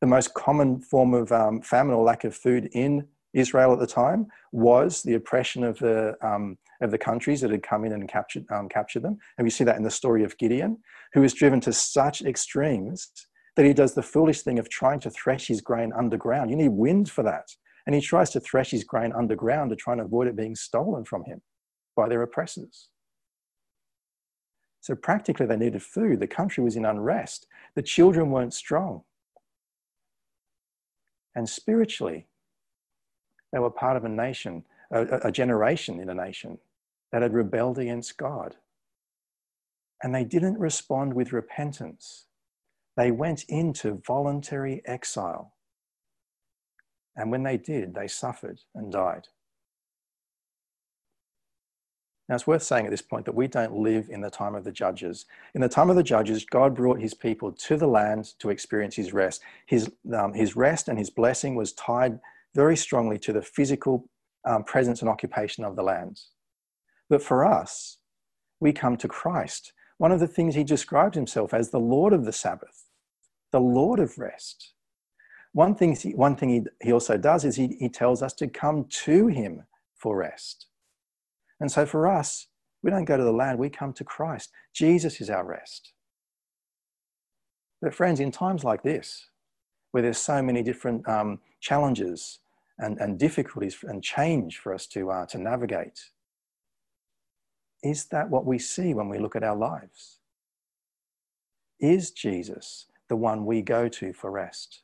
The 0.00 0.06
most 0.06 0.34
common 0.34 0.80
form 0.80 1.14
of 1.14 1.30
um, 1.30 1.60
famine 1.60 1.94
or 1.94 2.04
lack 2.04 2.24
of 2.24 2.34
food 2.34 2.68
in 2.72 3.06
Israel 3.32 3.72
at 3.72 3.80
the 3.80 3.86
time 3.86 4.26
was 4.52 5.02
the 5.02 5.14
oppression 5.14 5.64
of 5.64 5.78
the, 5.78 6.16
um, 6.22 6.56
of 6.80 6.90
the 6.90 6.98
countries 6.98 7.40
that 7.40 7.50
had 7.50 7.62
come 7.62 7.84
in 7.84 7.92
and 7.92 8.08
captured, 8.08 8.44
um, 8.50 8.68
captured 8.68 9.02
them. 9.02 9.18
And 9.38 9.44
we 9.44 9.50
see 9.50 9.64
that 9.64 9.76
in 9.76 9.82
the 9.82 9.90
story 9.90 10.24
of 10.24 10.38
Gideon, 10.38 10.78
who 11.12 11.22
is 11.24 11.34
driven 11.34 11.60
to 11.60 11.72
such 11.72 12.22
extremes 12.22 13.10
that 13.56 13.66
he 13.66 13.72
does 13.72 13.94
the 13.94 14.02
foolish 14.02 14.42
thing 14.42 14.58
of 14.58 14.68
trying 14.68 15.00
to 15.00 15.10
thresh 15.10 15.46
his 15.46 15.60
grain 15.60 15.92
underground. 15.96 16.50
You 16.50 16.56
need 16.56 16.68
wind 16.68 17.10
for 17.10 17.22
that. 17.24 17.48
And 17.86 17.94
he 17.94 18.00
tries 18.00 18.30
to 18.30 18.40
thresh 18.40 18.70
his 18.70 18.84
grain 18.84 19.12
underground 19.12 19.70
to 19.70 19.76
try 19.76 19.92
and 19.92 20.00
avoid 20.02 20.26
it 20.26 20.36
being 20.36 20.54
stolen 20.54 21.04
from 21.04 21.24
him 21.24 21.42
by 21.94 22.08
their 22.08 22.22
oppressors. 22.22 22.88
So 24.80 24.94
practically, 24.94 25.46
they 25.46 25.56
needed 25.56 25.82
food. 25.82 26.20
The 26.20 26.26
country 26.26 26.62
was 26.62 26.76
in 26.76 26.84
unrest. 26.84 27.46
The 27.74 27.82
children 27.82 28.30
weren't 28.30 28.54
strong. 28.54 29.02
And 31.34 31.48
spiritually, 31.48 32.26
they 33.52 33.58
were 33.58 33.70
part 33.70 33.96
of 33.96 34.04
a 34.04 34.08
nation, 34.08 34.64
a, 34.90 35.28
a 35.28 35.32
generation 35.32 36.00
in 36.00 36.08
a 36.10 36.14
nation 36.14 36.58
that 37.12 37.22
had 37.22 37.32
rebelled 37.32 37.78
against 37.78 38.18
God. 38.18 38.56
And 40.02 40.14
they 40.14 40.24
didn't 40.24 40.58
respond 40.58 41.14
with 41.14 41.32
repentance. 41.32 42.26
They 42.96 43.10
went 43.10 43.44
into 43.48 44.02
voluntary 44.06 44.82
exile. 44.84 45.54
And 47.16 47.30
when 47.30 47.42
they 47.42 47.56
did, 47.56 47.94
they 47.94 48.08
suffered 48.08 48.60
and 48.74 48.90
died. 48.90 49.28
Now, 52.28 52.36
it's 52.36 52.46
worth 52.46 52.62
saying 52.62 52.86
at 52.86 52.90
this 52.90 53.02
point 53.02 53.26
that 53.26 53.34
we 53.34 53.46
don't 53.46 53.76
live 53.76 54.08
in 54.08 54.22
the 54.22 54.30
time 54.30 54.54
of 54.54 54.64
the 54.64 54.72
judges. 54.72 55.26
In 55.54 55.60
the 55.60 55.68
time 55.68 55.90
of 55.90 55.96
the 55.96 56.02
judges, 56.02 56.46
God 56.46 56.74
brought 56.74 57.00
his 57.00 57.12
people 57.12 57.52
to 57.52 57.76
the 57.76 57.86
land 57.86 58.32
to 58.38 58.48
experience 58.48 58.96
his 58.96 59.12
rest. 59.12 59.42
His, 59.66 59.90
um, 60.16 60.32
his 60.32 60.56
rest 60.56 60.88
and 60.88 60.98
his 60.98 61.10
blessing 61.10 61.54
was 61.54 61.74
tied 61.74 62.18
very 62.54 62.76
strongly 62.76 63.18
to 63.18 63.32
the 63.32 63.42
physical 63.42 64.08
um, 64.46 64.64
presence 64.64 65.00
and 65.00 65.08
occupation 65.08 65.64
of 65.64 65.76
the 65.76 65.82
lands. 65.82 66.30
But 67.10 67.22
for 67.22 67.44
us, 67.44 67.98
we 68.58 68.72
come 68.72 68.96
to 68.98 69.08
Christ. 69.08 69.72
One 69.98 70.12
of 70.12 70.20
the 70.20 70.26
things 70.26 70.54
he 70.54 70.64
described 70.64 71.14
himself 71.14 71.52
as 71.52 71.70
the 71.70 71.80
Lord 71.80 72.12
of 72.12 72.24
the 72.24 72.32
Sabbath, 72.32 72.84
the 73.52 73.60
Lord 73.60 74.00
of 74.00 74.18
rest. 74.18 74.73
One 75.54 75.76
thing, 75.76 75.96
one 76.16 76.34
thing 76.34 76.48
he, 76.48 76.62
he 76.82 76.92
also 76.92 77.16
does 77.16 77.44
is 77.44 77.56
he, 77.56 77.76
he 77.78 77.88
tells 77.88 78.22
us 78.22 78.34
to 78.34 78.48
come 78.48 78.86
to 79.04 79.28
him 79.28 79.62
for 79.96 80.16
rest. 80.16 80.66
And 81.60 81.70
so 81.70 81.86
for 81.86 82.08
us, 82.08 82.48
we 82.82 82.90
don't 82.90 83.04
go 83.04 83.16
to 83.16 83.24
the 83.24 83.32
land, 83.32 83.58
we 83.58 83.70
come 83.70 83.92
to 83.94 84.04
Christ. 84.04 84.50
Jesus 84.74 85.20
is 85.20 85.30
our 85.30 85.44
rest. 85.44 85.92
But, 87.80 87.94
friends, 87.94 88.18
in 88.18 88.32
times 88.32 88.64
like 88.64 88.82
this, 88.82 89.28
where 89.92 90.02
there's 90.02 90.18
so 90.18 90.42
many 90.42 90.62
different 90.62 91.08
um, 91.08 91.38
challenges 91.60 92.40
and, 92.78 92.98
and 92.98 93.18
difficulties 93.18 93.76
and 93.84 94.02
change 94.02 94.58
for 94.58 94.74
us 94.74 94.86
to, 94.88 95.10
uh, 95.10 95.26
to 95.26 95.38
navigate. 95.38 96.00
Is 97.82 98.06
that 98.06 98.28
what 98.28 98.44
we 98.44 98.58
see 98.58 98.92
when 98.92 99.08
we 99.08 99.18
look 99.18 99.36
at 99.36 99.44
our 99.44 99.56
lives? 99.56 100.18
Is 101.78 102.10
Jesus 102.10 102.86
the 103.08 103.16
one 103.16 103.46
we 103.46 103.62
go 103.62 103.88
to 103.88 104.12
for 104.12 104.30
rest? 104.32 104.83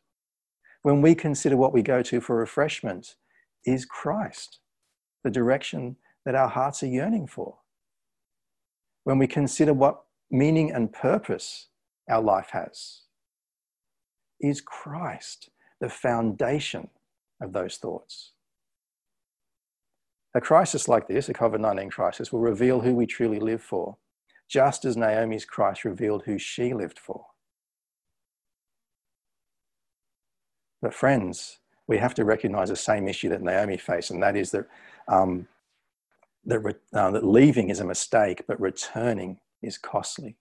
When 0.83 1.03
we 1.03 1.15
consider 1.15 1.57
what 1.57 1.73
we 1.73 1.83
go 1.83 2.03
to 2.03 2.21
for 2.21 2.37
refreshment, 2.37 3.17
is 3.65 3.85
Christ 3.85 4.61
the 5.23 5.31
direction 5.31 5.97
that 6.25 6.35
our 6.35 6.49
hearts 6.49 6.83
are 6.83 6.87
yearning 6.87 7.27
for? 7.27 7.59
When 9.05 9.19
we 9.19 9.27
consider 9.27 9.75
what 9.75 10.03
meaning 10.31 10.71
and 10.71 10.93
purpose 10.93 11.69
our 12.09 12.23
life 12.23 12.51
has, 12.53 13.03
is 14.41 14.61
Christ 14.61 15.51
the 15.81 15.89
foundation 15.89 16.89
of 17.43 17.53
those 17.53 17.77
thoughts. 17.77 18.33
A 20.35 20.41
crisis 20.41 20.89
like 20.89 21.09
this, 21.09 21.29
a 21.29 21.35
COVID 21.35 21.61
19 21.61 21.91
crisis, 21.91 22.33
will 22.33 22.41
reveal 22.41 22.81
who 22.81 22.95
we 22.95 23.07
truly 23.07 23.41
live 23.41 23.63
for, 23.63 23.97
just 24.49 24.85
as 24.85 24.97
Naomi's 24.97 25.45
Christ 25.45 25.85
revealed 25.85 26.23
who 26.25 26.39
she 26.39 26.73
lived 26.73 26.99
for. 26.99 27.27
But, 30.83 30.95
friends, 30.95 31.59
we 31.87 31.99
have 31.99 32.15
to 32.15 32.25
recognize 32.25 32.69
the 32.69 32.77
same 32.77 33.09
issue 33.09 33.29
that 33.31 33.43
Naomi 33.43 33.77
faced, 33.77 34.11
and 34.11 34.23
that 34.23 34.37
is 34.37 34.51
that, 34.53 34.67
um, 35.09 35.49
that, 36.45 36.61
uh, 36.93 37.11
that 37.11 37.25
leaving 37.25 37.69
is 37.69 37.81
a 37.81 37.85
mistake, 37.85 38.45
but 38.47 38.61
returning 38.61 39.41
is 39.63 39.77
costly. 39.77 40.37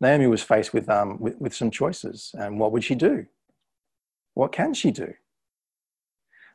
Naomi 0.00 0.26
was 0.26 0.42
faced 0.42 0.74
with, 0.74 0.88
um, 0.88 1.18
with, 1.20 1.40
with 1.40 1.54
some 1.54 1.70
choices, 1.70 2.34
and 2.36 2.58
what 2.58 2.72
would 2.72 2.82
she 2.82 2.96
do? 2.96 3.26
What 4.34 4.52
can 4.52 4.74
she 4.74 4.90
do? 4.90 5.14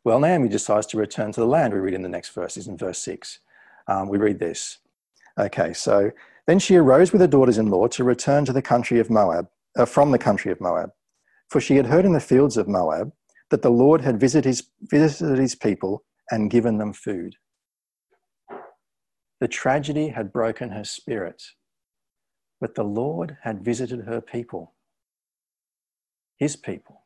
Well, 0.03 0.19
Naomi 0.19 0.49
decides 0.49 0.87
to 0.87 0.97
return 0.97 1.31
to 1.31 1.39
the 1.39 1.47
land. 1.47 1.73
We 1.73 1.79
read 1.79 1.93
in 1.93 2.01
the 2.01 2.09
next 2.09 2.29
verses, 2.29 2.67
in 2.67 2.77
verse 2.77 2.99
6. 2.99 3.39
Um, 3.87 4.09
we 4.09 4.17
read 4.17 4.39
this. 4.39 4.79
Okay, 5.39 5.73
so 5.73 6.11
then 6.45 6.59
she 6.59 6.75
arose 6.75 7.11
with 7.11 7.21
her 7.21 7.27
daughters 7.27 7.57
in 7.57 7.69
law 7.69 7.87
to 7.87 8.03
return 8.03 8.45
to 8.45 8.53
the 8.53 8.61
country 8.61 8.99
of 8.99 9.09
Moab, 9.09 9.47
uh, 9.77 9.85
from 9.85 10.11
the 10.11 10.17
country 10.17 10.51
of 10.51 10.59
Moab. 10.59 10.91
For 11.49 11.61
she 11.61 11.75
had 11.75 11.85
heard 11.87 12.05
in 12.05 12.13
the 12.13 12.19
fields 12.19 12.57
of 12.57 12.67
Moab 12.67 13.13
that 13.49 13.61
the 13.61 13.71
Lord 13.71 14.01
had 14.01 14.19
visited 14.19 14.47
his, 14.47 14.63
visited 14.81 15.37
his 15.37 15.55
people 15.55 16.03
and 16.29 16.51
given 16.51 16.77
them 16.77 16.93
food. 16.93 17.35
The 19.39 19.47
tragedy 19.47 20.09
had 20.09 20.33
broken 20.33 20.71
her 20.71 20.83
spirit, 20.83 21.43
but 22.59 22.75
the 22.75 22.83
Lord 22.83 23.37
had 23.43 23.63
visited 23.63 24.05
her 24.05 24.19
people, 24.19 24.73
his 26.37 26.55
people. 26.55 27.03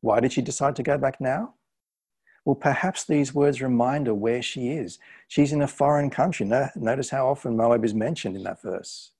Why 0.00 0.20
did 0.20 0.32
she 0.32 0.40
decide 0.40 0.74
to 0.76 0.82
go 0.82 0.96
back 0.96 1.20
now? 1.20 1.54
Well, 2.46 2.56
perhaps 2.56 3.04
these 3.04 3.34
words 3.34 3.60
remind 3.60 4.06
her 4.06 4.14
where 4.14 4.40
she 4.40 4.70
is. 4.70 4.98
She's 5.28 5.52
in 5.52 5.60
a 5.60 5.68
foreign 5.68 6.08
country. 6.08 6.46
Notice 6.74 7.10
how 7.10 7.28
often 7.28 7.56
Moab 7.56 7.84
is 7.84 7.92
mentioned 7.92 8.34
in 8.34 8.42
that 8.44 8.62
verse. 8.62 9.12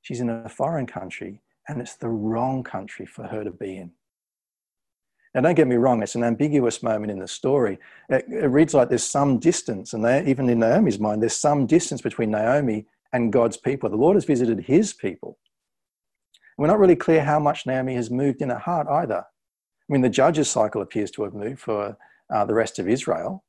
She's 0.00 0.20
in 0.20 0.30
a 0.30 0.48
foreign 0.48 0.86
country, 0.86 1.42
and 1.72 1.82
it's 1.82 1.96
the 1.96 2.08
wrong 2.08 2.62
country 2.62 3.06
for 3.06 3.24
her 3.24 3.44
to 3.44 3.50
be 3.50 3.76
in. 3.76 3.92
Now, 5.34 5.40
don't 5.40 5.54
get 5.54 5.66
me 5.66 5.76
wrong, 5.76 6.02
it's 6.02 6.14
an 6.14 6.24
ambiguous 6.24 6.82
moment 6.82 7.10
in 7.10 7.18
the 7.18 7.28
story. 7.28 7.78
It, 8.10 8.26
it 8.28 8.48
reads 8.48 8.74
like 8.74 8.90
there's 8.90 9.02
some 9.02 9.38
distance, 9.38 9.94
and 9.94 10.04
they, 10.04 10.24
even 10.26 10.48
in 10.50 10.58
Naomi's 10.58 10.98
mind, 10.98 11.22
there's 11.22 11.36
some 11.36 11.66
distance 11.66 12.02
between 12.02 12.30
Naomi 12.30 12.86
and 13.12 13.32
God's 13.32 13.56
people. 13.56 13.88
The 13.88 13.96
Lord 13.96 14.16
has 14.16 14.26
visited 14.26 14.60
his 14.60 14.92
people. 14.92 15.38
We're 16.58 16.66
not 16.66 16.78
really 16.78 16.96
clear 16.96 17.24
how 17.24 17.38
much 17.38 17.66
Naomi 17.66 17.94
has 17.94 18.10
moved 18.10 18.42
in 18.42 18.50
her 18.50 18.58
heart 18.58 18.86
either. 18.88 19.24
I 19.24 19.92
mean, 19.92 20.02
the 20.02 20.08
judges 20.10 20.50
cycle 20.50 20.82
appears 20.82 21.10
to 21.12 21.24
have 21.24 21.34
moved 21.34 21.60
for 21.60 21.96
uh, 22.32 22.44
the 22.44 22.54
rest 22.54 22.78
of 22.78 22.88
Israel 22.88 23.44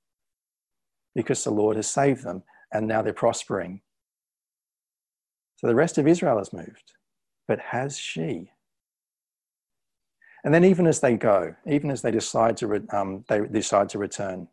because 1.15 1.43
the 1.43 1.51
Lord 1.51 1.75
has 1.75 1.89
saved 1.89 2.23
them 2.23 2.43
and 2.71 2.88
now 2.88 3.01
they're 3.01 3.13
prospering. 3.13 3.81
So 5.57 5.67
the 5.67 5.75
rest 5.75 5.97
of 5.97 6.07
Israel 6.07 6.38
has 6.39 6.51
moved, 6.51 6.93
but 7.47 7.60
has 7.60 7.97
she? 7.97 8.51
And 10.43 10.53
then, 10.53 10.65
even 10.65 10.88
as 10.88 10.99
they 10.99 11.15
go, 11.15 11.56
even 11.65 11.89
as 11.89 12.01
they 12.01 12.12
decide 12.12 12.58
to, 12.58 12.67
re- 12.67 12.88
um, 12.91 13.23
they 13.29 13.39
decide 13.47 13.89
to 13.89 13.97
return, 13.97 14.47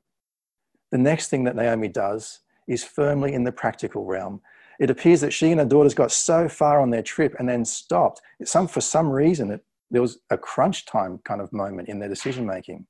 the 0.92 0.98
next 0.98 1.29
thing 1.29 1.44
that 1.44 1.57
Naomi 1.57 1.88
does 1.88 2.40
is 2.68 2.85
firmly 2.85 3.33
in 3.35 3.44
the 3.44 3.53
practical 3.53 4.05
realm. 4.05 4.40
It 4.79 4.90
appears 4.90 5.20
that 5.20 5.33
she 5.33 5.50
and 5.50 5.61
her 5.61 5.66
daughters 5.66 5.94
got 5.94 6.12
so 6.12 6.48
far 6.48 6.81
on 6.81 6.90
their 6.90 7.03
trip 7.03 7.35
and 7.38 7.48
then 7.48 7.64
stopped. 7.64 8.22
Some, 8.44 8.66
for 8.66 8.81
some 8.81 9.11
reason, 9.11 9.50
it, 9.50 9.64
there 9.90 10.00
was 10.00 10.18
a 10.31 10.38
crunch 10.38 10.87
time 10.87 11.18
kind 11.24 11.40
of 11.40 11.53
moment 11.53 11.88
in 11.88 11.98
their 11.98 12.09
decision 12.09 12.46
making. 12.46 12.87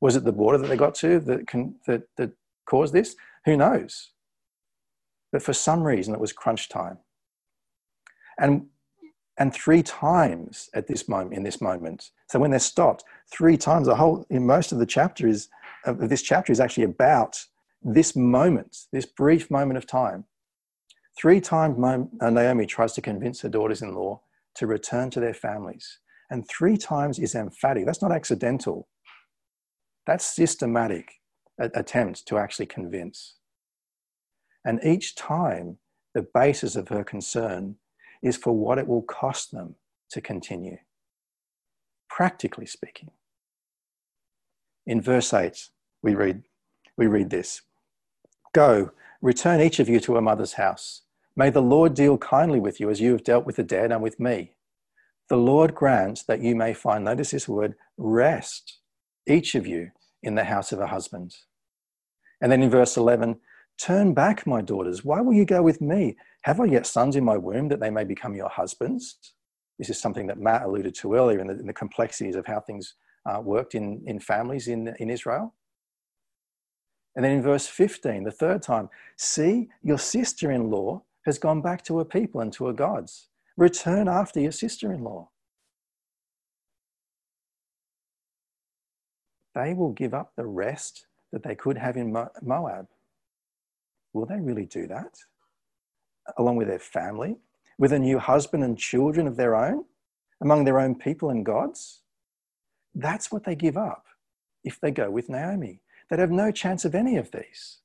Was 0.00 0.16
it 0.16 0.24
the 0.24 0.32
border 0.32 0.58
that 0.58 0.66
they 0.66 0.76
got 0.76 0.94
to 0.96 1.20
that, 1.20 1.46
can, 1.46 1.74
that, 1.86 2.02
that 2.16 2.32
caused 2.64 2.94
this? 2.94 3.14
Who 3.44 3.56
knows? 3.56 4.10
But 5.30 5.42
for 5.42 5.52
some 5.52 5.82
reason, 5.82 6.14
it 6.14 6.20
was 6.20 6.32
crunch 6.32 6.68
time. 6.68 6.98
And, 8.38 8.66
and 9.40 9.54
three 9.54 9.82
times 9.82 10.68
at 10.74 10.86
this 10.86 11.08
moment, 11.08 11.34
in 11.34 11.42
this 11.42 11.62
moment, 11.62 12.10
so 12.28 12.38
when 12.38 12.50
they're 12.50 12.60
stopped, 12.60 13.04
three 13.32 13.56
times, 13.56 13.86
the 13.86 13.96
whole, 13.96 14.26
in 14.28 14.46
most 14.46 14.70
of 14.70 14.78
the 14.78 14.84
chapter 14.84 15.26
is, 15.26 15.48
of 15.86 16.10
this 16.10 16.20
chapter 16.20 16.52
is 16.52 16.60
actually 16.60 16.84
about 16.84 17.42
this 17.82 18.14
moment, 18.14 18.76
this 18.92 19.06
brief 19.06 19.50
moment 19.50 19.78
of 19.78 19.86
time. 19.86 20.26
Three 21.18 21.40
times 21.40 21.82
uh, 22.20 22.28
Naomi 22.30 22.66
tries 22.66 22.92
to 22.92 23.00
convince 23.00 23.40
her 23.40 23.48
daughters 23.48 23.80
in 23.80 23.94
law 23.94 24.20
to 24.56 24.66
return 24.66 25.08
to 25.10 25.20
their 25.20 25.34
families. 25.34 25.98
And 26.28 26.46
three 26.46 26.76
times 26.76 27.18
is 27.18 27.34
emphatic. 27.34 27.86
That's 27.86 28.02
not 28.02 28.12
accidental. 28.12 28.88
That's 30.06 30.24
systematic 30.24 31.12
attempt 31.58 32.26
to 32.26 32.36
actually 32.36 32.66
convince. 32.66 33.36
And 34.66 34.80
each 34.84 35.14
time, 35.14 35.78
the 36.14 36.26
basis 36.34 36.76
of 36.76 36.88
her 36.88 37.04
concern 37.04 37.76
is 38.22 38.36
for 38.36 38.52
what 38.52 38.78
it 38.78 38.86
will 38.86 39.02
cost 39.02 39.52
them 39.52 39.76
to 40.10 40.20
continue, 40.20 40.78
practically 42.08 42.66
speaking. 42.66 43.10
In 44.86 45.00
verse 45.00 45.32
8, 45.32 45.68
we 46.02 46.14
read, 46.14 46.42
we 46.96 47.06
read 47.06 47.30
this 47.30 47.62
Go, 48.52 48.90
return 49.22 49.60
each 49.60 49.78
of 49.78 49.88
you 49.88 50.00
to 50.00 50.16
a 50.16 50.22
mother's 50.22 50.54
house. 50.54 51.02
May 51.36 51.50
the 51.50 51.62
Lord 51.62 51.94
deal 51.94 52.18
kindly 52.18 52.58
with 52.58 52.80
you 52.80 52.90
as 52.90 53.00
you 53.00 53.12
have 53.12 53.24
dealt 53.24 53.46
with 53.46 53.56
the 53.56 53.62
dead 53.62 53.92
and 53.92 54.02
with 54.02 54.18
me. 54.18 54.54
The 55.28 55.36
Lord 55.36 55.74
grant 55.74 56.24
that 56.26 56.42
you 56.42 56.56
may 56.56 56.74
find, 56.74 57.04
notice 57.04 57.30
this 57.30 57.48
word, 57.48 57.76
rest, 57.96 58.78
each 59.28 59.54
of 59.54 59.66
you 59.66 59.92
in 60.22 60.34
the 60.34 60.44
house 60.44 60.72
of 60.72 60.80
a 60.80 60.88
husband. 60.88 61.36
And 62.40 62.50
then 62.50 62.62
in 62.62 62.70
verse 62.70 62.96
11, 62.96 63.38
turn 63.78 64.12
back, 64.12 64.46
my 64.46 64.60
daughters. 64.60 65.04
Why 65.04 65.20
will 65.20 65.34
you 65.34 65.44
go 65.44 65.62
with 65.62 65.80
me? 65.80 66.16
Have 66.42 66.60
I 66.60 66.64
yet 66.64 66.86
sons 66.86 67.16
in 67.16 67.24
my 67.24 67.36
womb 67.36 67.68
that 67.68 67.80
they 67.80 67.90
may 67.90 68.04
become 68.04 68.34
your 68.34 68.48
husbands? 68.48 69.16
This 69.78 69.90
is 69.90 70.00
something 70.00 70.26
that 70.26 70.38
Matt 70.38 70.62
alluded 70.62 70.94
to 70.96 71.14
earlier 71.14 71.40
in 71.40 71.46
the, 71.46 71.54
in 71.54 71.66
the 71.66 71.72
complexities 71.72 72.36
of 72.36 72.46
how 72.46 72.60
things 72.60 72.94
uh, 73.26 73.40
worked 73.40 73.74
in, 73.74 74.02
in 74.06 74.20
families 74.20 74.68
in, 74.68 74.94
in 74.98 75.10
Israel. 75.10 75.54
And 77.16 77.24
then 77.24 77.32
in 77.32 77.42
verse 77.42 77.66
15, 77.66 78.24
the 78.24 78.30
third 78.30 78.62
time, 78.62 78.88
see, 79.16 79.68
your 79.82 79.98
sister 79.98 80.50
in 80.50 80.70
law 80.70 81.02
has 81.26 81.38
gone 81.38 81.60
back 81.60 81.82
to 81.84 81.98
her 81.98 82.04
people 82.04 82.40
and 82.40 82.52
to 82.54 82.66
her 82.66 82.72
gods. 82.72 83.28
Return 83.56 84.08
after 84.08 84.40
your 84.40 84.52
sister 84.52 84.92
in 84.92 85.02
law. 85.02 85.28
they 89.54 89.74
will 89.74 89.92
give 89.92 90.14
up 90.14 90.32
the 90.36 90.46
rest 90.46 91.06
that 91.32 91.42
they 91.42 91.54
could 91.54 91.78
have 91.78 91.96
in 91.96 92.12
Moab. 92.42 92.86
Will 94.12 94.26
they 94.26 94.40
really 94.40 94.66
do 94.66 94.86
that? 94.88 95.14
Along 96.36 96.56
with 96.56 96.68
their 96.68 96.78
family, 96.78 97.36
with 97.78 97.92
a 97.92 97.98
new 97.98 98.18
husband 98.18 98.62
and 98.62 98.78
children 98.78 99.26
of 99.26 99.36
their 99.36 99.56
own, 99.56 99.84
among 100.40 100.64
their 100.64 100.80
own 100.80 100.94
people 100.94 101.30
and 101.30 101.44
gods? 101.44 102.02
That's 102.94 103.30
what 103.30 103.44
they 103.44 103.54
give 103.54 103.76
up 103.76 104.04
if 104.64 104.80
they 104.80 104.90
go 104.90 105.10
with 105.10 105.28
Naomi. 105.28 105.80
They'd 106.08 106.18
have 106.18 106.30
no 106.30 106.50
chance 106.50 106.84
of 106.84 106.94
any 106.94 107.16
of 107.16 107.30
these. 107.30 107.78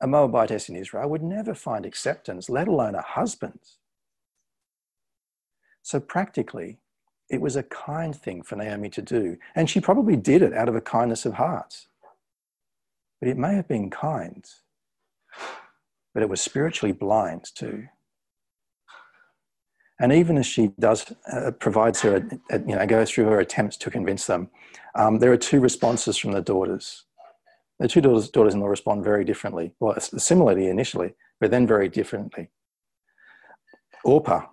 A 0.00 0.06
Moabitess 0.06 0.68
in 0.68 0.76
Israel 0.76 1.08
would 1.08 1.22
never 1.22 1.54
find 1.54 1.86
acceptance, 1.86 2.50
let 2.50 2.68
alone 2.68 2.94
a 2.94 3.02
husband. 3.02 3.60
So, 5.82 6.00
practically, 6.00 6.78
it 7.30 7.40
was 7.40 7.56
a 7.56 7.62
kind 7.62 8.14
thing 8.14 8.42
for 8.42 8.56
Naomi 8.56 8.90
to 8.90 9.02
do. 9.02 9.36
And 9.54 9.68
she 9.68 9.80
probably 9.80 10.16
did 10.16 10.42
it 10.42 10.52
out 10.52 10.68
of 10.68 10.76
a 10.76 10.80
kindness 10.80 11.24
of 11.24 11.34
heart. 11.34 11.86
But 13.20 13.28
it 13.28 13.38
may 13.38 13.54
have 13.54 13.68
been 13.68 13.90
kind, 13.90 14.44
but 16.16 16.22
it 16.22 16.30
was 16.30 16.40
spiritually 16.40 16.94
blind 16.94 17.44
too. 17.54 17.84
And 20.00 20.14
even 20.14 20.38
as 20.38 20.46
she 20.46 20.70
does, 20.80 21.12
uh, 21.30 21.50
provides 21.50 22.00
her, 22.00 22.16
a, 22.16 22.56
a, 22.56 22.58
you 22.60 22.74
know, 22.74 22.86
goes 22.86 23.10
through 23.10 23.26
her 23.26 23.40
attempts 23.40 23.76
to 23.76 23.90
convince 23.90 24.26
them, 24.26 24.48
um, 24.94 25.18
there 25.18 25.30
are 25.30 25.36
two 25.36 25.60
responses 25.60 26.16
from 26.16 26.32
the 26.32 26.40
daughters. 26.40 27.04
The 27.80 27.86
two 27.86 28.00
daughters, 28.00 28.30
daughters 28.30 28.54
in 28.54 28.60
law 28.60 28.68
respond 28.68 29.04
very 29.04 29.26
differently. 29.26 29.74
Well, 29.78 30.00
similarly 30.00 30.68
initially, 30.68 31.12
but 31.38 31.50
then 31.50 31.66
very 31.66 31.90
differently. 31.90 32.48
Orpah. 34.02 34.46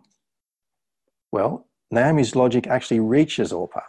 Well, 1.31 1.69
Naomi's 1.91 2.35
logic 2.35 2.67
actually 2.67 2.99
reaches 2.99 3.53
Orpah. 3.53 3.87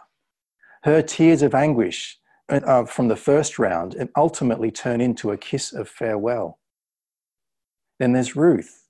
Her 0.83 1.01
tears 1.01 1.41
of 1.41 1.53
anguish 1.53 2.19
uh, 2.47 2.85
from 2.85 3.09
the 3.09 3.17
first 3.17 3.59
round 3.59 3.95
and 3.95 4.07
ultimately 4.15 4.71
turn 4.71 5.01
into 5.01 5.31
a 5.31 5.37
kiss 5.37 5.73
of 5.73 5.89
farewell. 5.89 6.57
Then 7.99 8.13
there's 8.13 8.35
Ruth. 8.35 8.87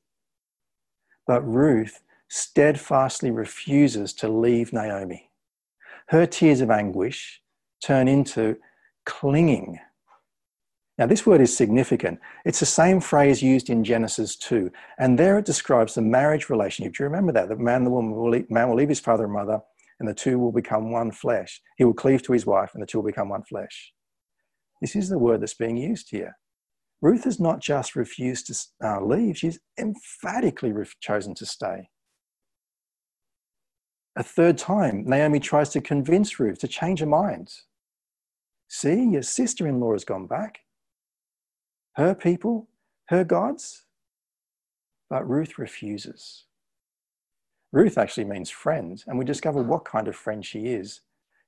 But 1.28 1.42
Ruth 1.42 2.02
steadfastly 2.28 3.32
refuses 3.32 4.14
to 4.14 4.28
leave 4.28 4.74
Naomi. 4.74 5.32
Her 6.08 6.26
tears 6.26 6.62
of 6.62 6.70
anguish 6.70 7.42
turn 7.82 8.08
into 8.08 8.58
clinging 9.06 9.80
now, 10.98 11.06
this 11.06 11.26
word 11.26 11.42
is 11.42 11.56
significant. 11.56 12.20
It's 12.46 12.62
the 12.62 12.66
same 12.66 13.02
phrase 13.02 13.44
used 13.44 13.70
in 13.70 13.84
Genesis 13.84 14.38
2. 14.38 14.72
And 14.98 15.20
there 15.20 15.38
it 15.38 15.46
describes 15.46 15.94
the 15.94 16.02
marriage 16.02 16.50
relationship. 16.50 16.94
Do 16.94 17.04
you 17.04 17.10
remember 17.10 17.34
that? 17.34 17.50
The 17.50 17.58
man 17.58 17.78
and 17.78 17.88
the 17.88 17.92
woman 17.92 18.14
will 18.14 18.30
leave, 18.30 18.50
man 18.50 18.70
will 18.70 18.78
leave 18.78 18.90
his 18.90 19.02
father 19.02 19.26
and 19.26 19.34
mother, 19.34 19.60
and 20.00 20.08
the 20.08 20.14
two 20.14 20.40
will 20.40 20.54
become 20.54 20.92
one 20.92 21.12
flesh. 21.12 21.62
He 21.78 21.84
will 21.84 21.94
cleave 21.94 22.24
to 22.24 22.34
his 22.34 22.46
wife, 22.46 22.72
and 22.74 22.82
the 22.82 22.88
two 22.88 23.00
will 23.00 23.06
become 23.06 23.28
one 23.28 23.44
flesh. 23.44 23.92
This 24.80 24.96
is 24.96 25.10
the 25.10 25.20
word 25.20 25.42
that's 25.42 25.54
being 25.54 25.76
used 25.76 26.12
here. 26.12 26.38
Ruth 27.06 27.26
has 27.26 27.40
not 27.40 27.60
just 27.60 27.96
refused 27.96 28.48
to 28.48 28.88
uh, 28.88 29.00
leave, 29.00 29.38
she's 29.38 29.60
emphatically 29.78 30.74
chosen 31.00 31.36
to 31.36 31.46
stay. 31.46 31.90
A 34.16 34.24
third 34.24 34.58
time, 34.58 35.04
Naomi 35.06 35.40
tries 35.40 35.70
to 35.70 35.82
convince 35.82 36.40
Ruth 36.40 36.58
to 36.62 36.68
change 36.68 37.02
her 37.02 37.06
mind. 37.06 37.54
See, 38.70 39.04
your 39.04 39.22
sister 39.22 39.68
in 39.68 39.80
law 39.80 39.92
has 39.92 40.04
gone 40.04 40.26
back 40.26 40.62
her 41.96 42.16
people, 42.16 42.70
her 43.10 43.24
gods. 43.24 43.86
But 45.08 45.30
Ruth 45.30 45.60
refuses. 45.60 46.46
Ruth 47.72 48.00
actually 48.00 48.26
means 48.26 48.50
friend, 48.50 49.04
and 49.06 49.20
we 49.20 49.26
discover 49.26 49.62
what 49.62 49.86
kind 49.86 50.08
of 50.08 50.16
friend 50.16 50.44
she 50.44 50.62
is. 50.62 51.02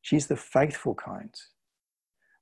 She's 0.03 0.27
the 0.27 0.37
faithful 0.37 0.93
kind. 0.93 1.35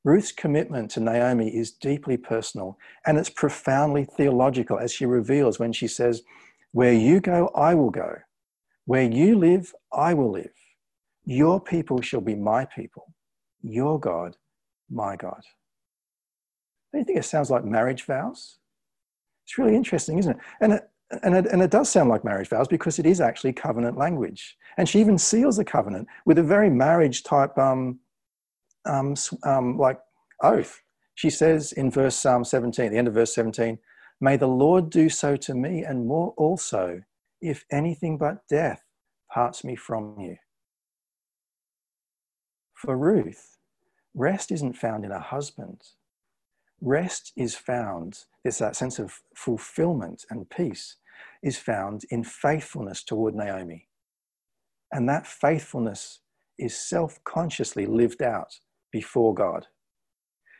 Ruth's 0.05 0.31
commitment 0.31 0.91
to 0.91 0.99
Naomi 0.99 1.49
is 1.49 1.71
deeply 1.71 2.15
personal 2.15 2.77
and 3.07 3.17
it's 3.17 3.29
profoundly 3.29 4.05
theological, 4.05 4.77
as 4.77 4.93
she 4.93 5.05
reveals 5.05 5.57
when 5.57 5.73
she 5.73 5.87
says, 5.87 6.21
Where 6.71 6.93
you 6.93 7.19
go, 7.19 7.47
I 7.55 7.73
will 7.73 7.89
go. 7.89 8.17
Where 8.85 9.01
you 9.03 9.35
live, 9.35 9.73
I 9.91 10.13
will 10.13 10.31
live. 10.31 10.53
Your 11.25 11.59
people 11.59 12.01
shall 12.01 12.21
be 12.21 12.35
my 12.35 12.65
people. 12.65 13.15
Your 13.63 13.99
God, 13.99 14.37
my 14.91 15.15
God. 15.15 15.41
Don't 16.93 16.99
you 16.99 17.05
think 17.05 17.17
it 17.17 17.25
sounds 17.25 17.49
like 17.49 17.65
marriage 17.65 18.05
vows? 18.05 18.59
It's 19.43 19.57
really 19.57 19.75
interesting, 19.75 20.19
isn't 20.19 20.33
it? 20.33 20.37
And 20.61 20.73
it, 20.73 20.89
and 21.23 21.35
it, 21.35 21.47
and 21.47 21.63
it 21.63 21.71
does 21.71 21.89
sound 21.89 22.09
like 22.09 22.23
marriage 22.23 22.49
vows 22.49 22.67
because 22.67 22.99
it 22.99 23.07
is 23.07 23.19
actually 23.19 23.53
covenant 23.53 23.97
language. 23.97 24.55
And 24.77 24.87
she 24.87 24.99
even 24.99 25.17
seals 25.17 25.57
the 25.57 25.65
covenant 25.65 26.07
with 26.25 26.37
a 26.37 26.43
very 26.43 26.69
marriage 26.69 27.23
type, 27.23 27.57
um, 27.57 27.99
um, 28.85 29.15
um, 29.43 29.77
like 29.77 29.99
oath. 30.41 30.81
She 31.15 31.29
says 31.29 31.71
in 31.71 31.89
verse 31.89 32.15
Psalm 32.15 32.43
17, 32.43 32.91
the 32.91 32.97
end 32.97 33.07
of 33.07 33.13
verse 33.13 33.33
17, 33.33 33.79
May 34.21 34.37
the 34.37 34.47
Lord 34.47 34.89
do 34.89 35.09
so 35.09 35.35
to 35.37 35.53
me 35.53 35.83
and 35.83 36.07
more 36.07 36.33
also, 36.37 37.01
if 37.41 37.65
anything 37.71 38.17
but 38.17 38.47
death 38.49 38.81
parts 39.31 39.63
me 39.63 39.75
from 39.75 40.19
you. 40.19 40.37
For 42.73 42.97
Ruth, 42.97 43.57
rest 44.13 44.51
isn't 44.51 44.77
found 44.77 45.05
in 45.05 45.11
a 45.11 45.19
husband. 45.19 45.81
Rest 46.81 47.31
is 47.35 47.55
found, 47.55 48.19
it's 48.43 48.59
that 48.59 48.75
sense 48.75 48.99
of 48.99 49.21
fulfillment 49.35 50.25
and 50.29 50.49
peace 50.49 50.97
is 51.41 51.57
found 51.57 52.03
in 52.09 52.23
faithfulness 52.23 53.03
toward 53.03 53.35
Naomi. 53.35 53.87
And 54.91 55.07
that 55.09 55.27
faithfulness 55.27 56.19
is 56.57 56.75
self 56.75 57.21
consciously 57.23 57.85
lived 57.85 58.21
out 58.21 58.59
before 58.95 59.33
God. 59.33 59.67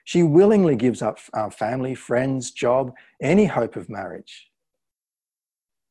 She 0.04 0.22
willingly 0.22 0.76
gives 0.76 1.02
up 1.02 1.20
uh, 1.34 1.50
family, 1.50 1.96
friends, 1.96 2.52
job, 2.52 2.92
any 3.22 3.46
hope 3.46 3.78
of 3.78 3.90
marriage. 3.90 4.50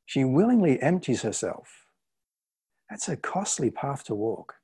She 0.04 0.24
willingly 0.24 0.78
empties 0.82 1.22
herself. 1.22 1.86
That's 2.90 3.08
a 3.08 3.16
costly 3.16 3.70
path 3.70 4.04
to 4.04 4.14
walk. 4.14 4.56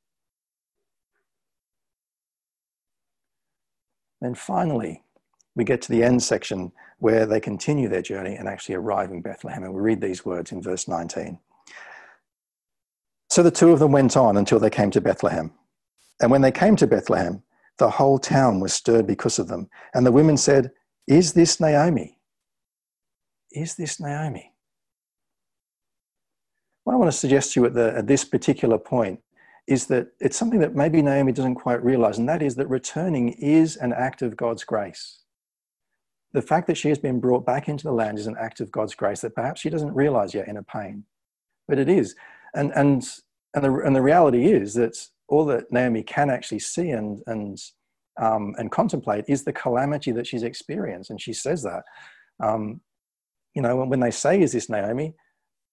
Then 4.20 4.34
finally, 4.34 5.02
we 5.54 5.64
get 5.64 5.80
to 5.80 5.90
the 5.90 6.02
end 6.02 6.22
section 6.22 6.70
where 6.98 7.24
they 7.24 7.40
continue 7.40 7.88
their 7.88 8.02
journey 8.02 8.34
and 8.36 8.46
actually 8.46 8.74
arrive 8.74 9.10
in 9.10 9.22
Bethlehem. 9.22 9.64
And 9.64 9.72
we 9.72 9.80
read 9.80 10.02
these 10.02 10.22
words 10.22 10.52
in 10.52 10.60
verse 10.60 10.86
19. 10.86 11.38
So 13.30 13.42
the 13.42 13.50
two 13.50 13.72
of 13.72 13.78
them 13.78 13.92
went 13.92 14.18
on 14.18 14.36
until 14.36 14.58
they 14.58 14.68
came 14.68 14.90
to 14.90 15.00
Bethlehem. 15.00 15.54
And 16.20 16.30
when 16.30 16.42
they 16.42 16.52
came 16.52 16.76
to 16.76 16.86
Bethlehem, 16.86 17.42
the 17.80 17.90
whole 17.90 18.18
town 18.18 18.60
was 18.60 18.72
stirred 18.72 19.06
because 19.06 19.40
of 19.40 19.48
them. 19.48 19.68
And 19.92 20.06
the 20.06 20.12
women 20.12 20.36
said, 20.36 20.70
Is 21.08 21.32
this 21.32 21.58
Naomi? 21.58 22.18
Is 23.50 23.74
this 23.74 23.98
Naomi? 23.98 24.52
What 26.84 26.94
I 26.94 26.96
want 26.96 27.10
to 27.10 27.16
suggest 27.16 27.54
to 27.54 27.60
you 27.60 27.66
at, 27.66 27.74
the, 27.74 27.96
at 27.96 28.06
this 28.06 28.24
particular 28.24 28.78
point 28.78 29.20
is 29.66 29.86
that 29.86 30.08
it's 30.20 30.36
something 30.36 30.60
that 30.60 30.74
maybe 30.74 31.02
Naomi 31.02 31.32
doesn't 31.32 31.56
quite 31.56 31.82
realize, 31.82 32.18
and 32.18 32.28
that 32.28 32.42
is 32.42 32.54
that 32.56 32.68
returning 32.68 33.30
is 33.30 33.76
an 33.76 33.92
act 33.92 34.22
of 34.22 34.36
God's 34.36 34.64
grace. 34.64 35.20
The 36.32 36.42
fact 36.42 36.66
that 36.68 36.76
she 36.76 36.88
has 36.88 36.98
been 36.98 37.18
brought 37.18 37.44
back 37.44 37.68
into 37.68 37.84
the 37.84 37.92
land 37.92 38.18
is 38.18 38.26
an 38.26 38.36
act 38.38 38.60
of 38.60 38.70
God's 38.70 38.94
grace 38.94 39.20
that 39.22 39.34
perhaps 39.34 39.60
she 39.60 39.70
doesn't 39.70 39.94
realize 39.94 40.34
yet 40.34 40.48
in 40.48 40.56
her 40.56 40.62
pain, 40.62 41.04
but 41.66 41.78
it 41.78 41.88
is. 41.88 42.14
And, 42.54 42.72
and, 42.74 43.04
and, 43.54 43.64
the, 43.64 43.74
and 43.78 43.96
the 43.96 44.02
reality 44.02 44.52
is 44.52 44.74
that 44.74 44.96
all 45.30 45.44
that 45.46 45.72
Naomi 45.72 46.02
can 46.02 46.28
actually 46.28 46.58
see 46.58 46.90
and, 46.90 47.22
and, 47.26 47.58
um, 48.20 48.54
and 48.58 48.70
contemplate 48.70 49.24
is 49.28 49.44
the 49.44 49.52
calamity 49.52 50.10
that 50.12 50.26
she's 50.26 50.42
experienced. 50.42 51.10
And 51.10 51.20
she 51.20 51.32
says 51.32 51.62
that. 51.62 51.84
Um, 52.42 52.80
you 53.54 53.62
know, 53.62 53.76
when 53.76 54.00
they 54.00 54.10
say, 54.10 54.42
Is 54.42 54.52
this 54.52 54.68
Naomi? 54.68 55.14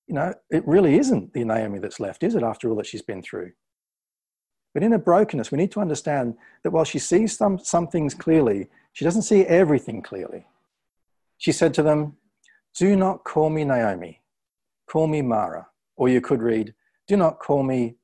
You 0.07 0.15
know, 0.15 0.33
it 0.49 0.65
really 0.65 0.97
isn't 0.97 1.33
the 1.33 1.43
Naomi 1.43 1.79
that's 1.79 1.99
left, 1.99 2.23
is 2.23 2.35
it, 2.35 2.43
after 2.43 2.69
all 2.69 2.75
that 2.77 2.85
she's 2.85 3.01
been 3.01 3.21
through? 3.21 3.51
But 4.73 4.83
in 4.83 4.91
her 4.91 4.97
brokenness, 4.97 5.51
we 5.51 5.57
need 5.57 5.71
to 5.71 5.81
understand 5.81 6.35
that 6.63 6.71
while 6.71 6.85
she 6.85 6.99
sees 6.99 7.35
some, 7.35 7.59
some 7.59 7.87
things 7.87 8.13
clearly, 8.13 8.67
she 8.93 9.03
doesn't 9.03 9.23
see 9.23 9.43
everything 9.45 10.01
clearly. 10.01 10.45
She 11.39 11.51
said 11.51 11.73
to 11.73 11.83
them, 11.83 12.15
Do 12.75 12.95
not 12.95 13.23
call 13.23 13.49
me 13.49 13.65
Naomi, 13.65 14.21
call 14.89 15.07
me 15.07 15.21
Mara. 15.21 15.67
Or 15.97 16.09
you 16.09 16.21
could 16.21 16.41
read, 16.41 16.73
Do 17.07 17.17
not 17.17 17.39
call 17.39 17.63
me 17.63 17.95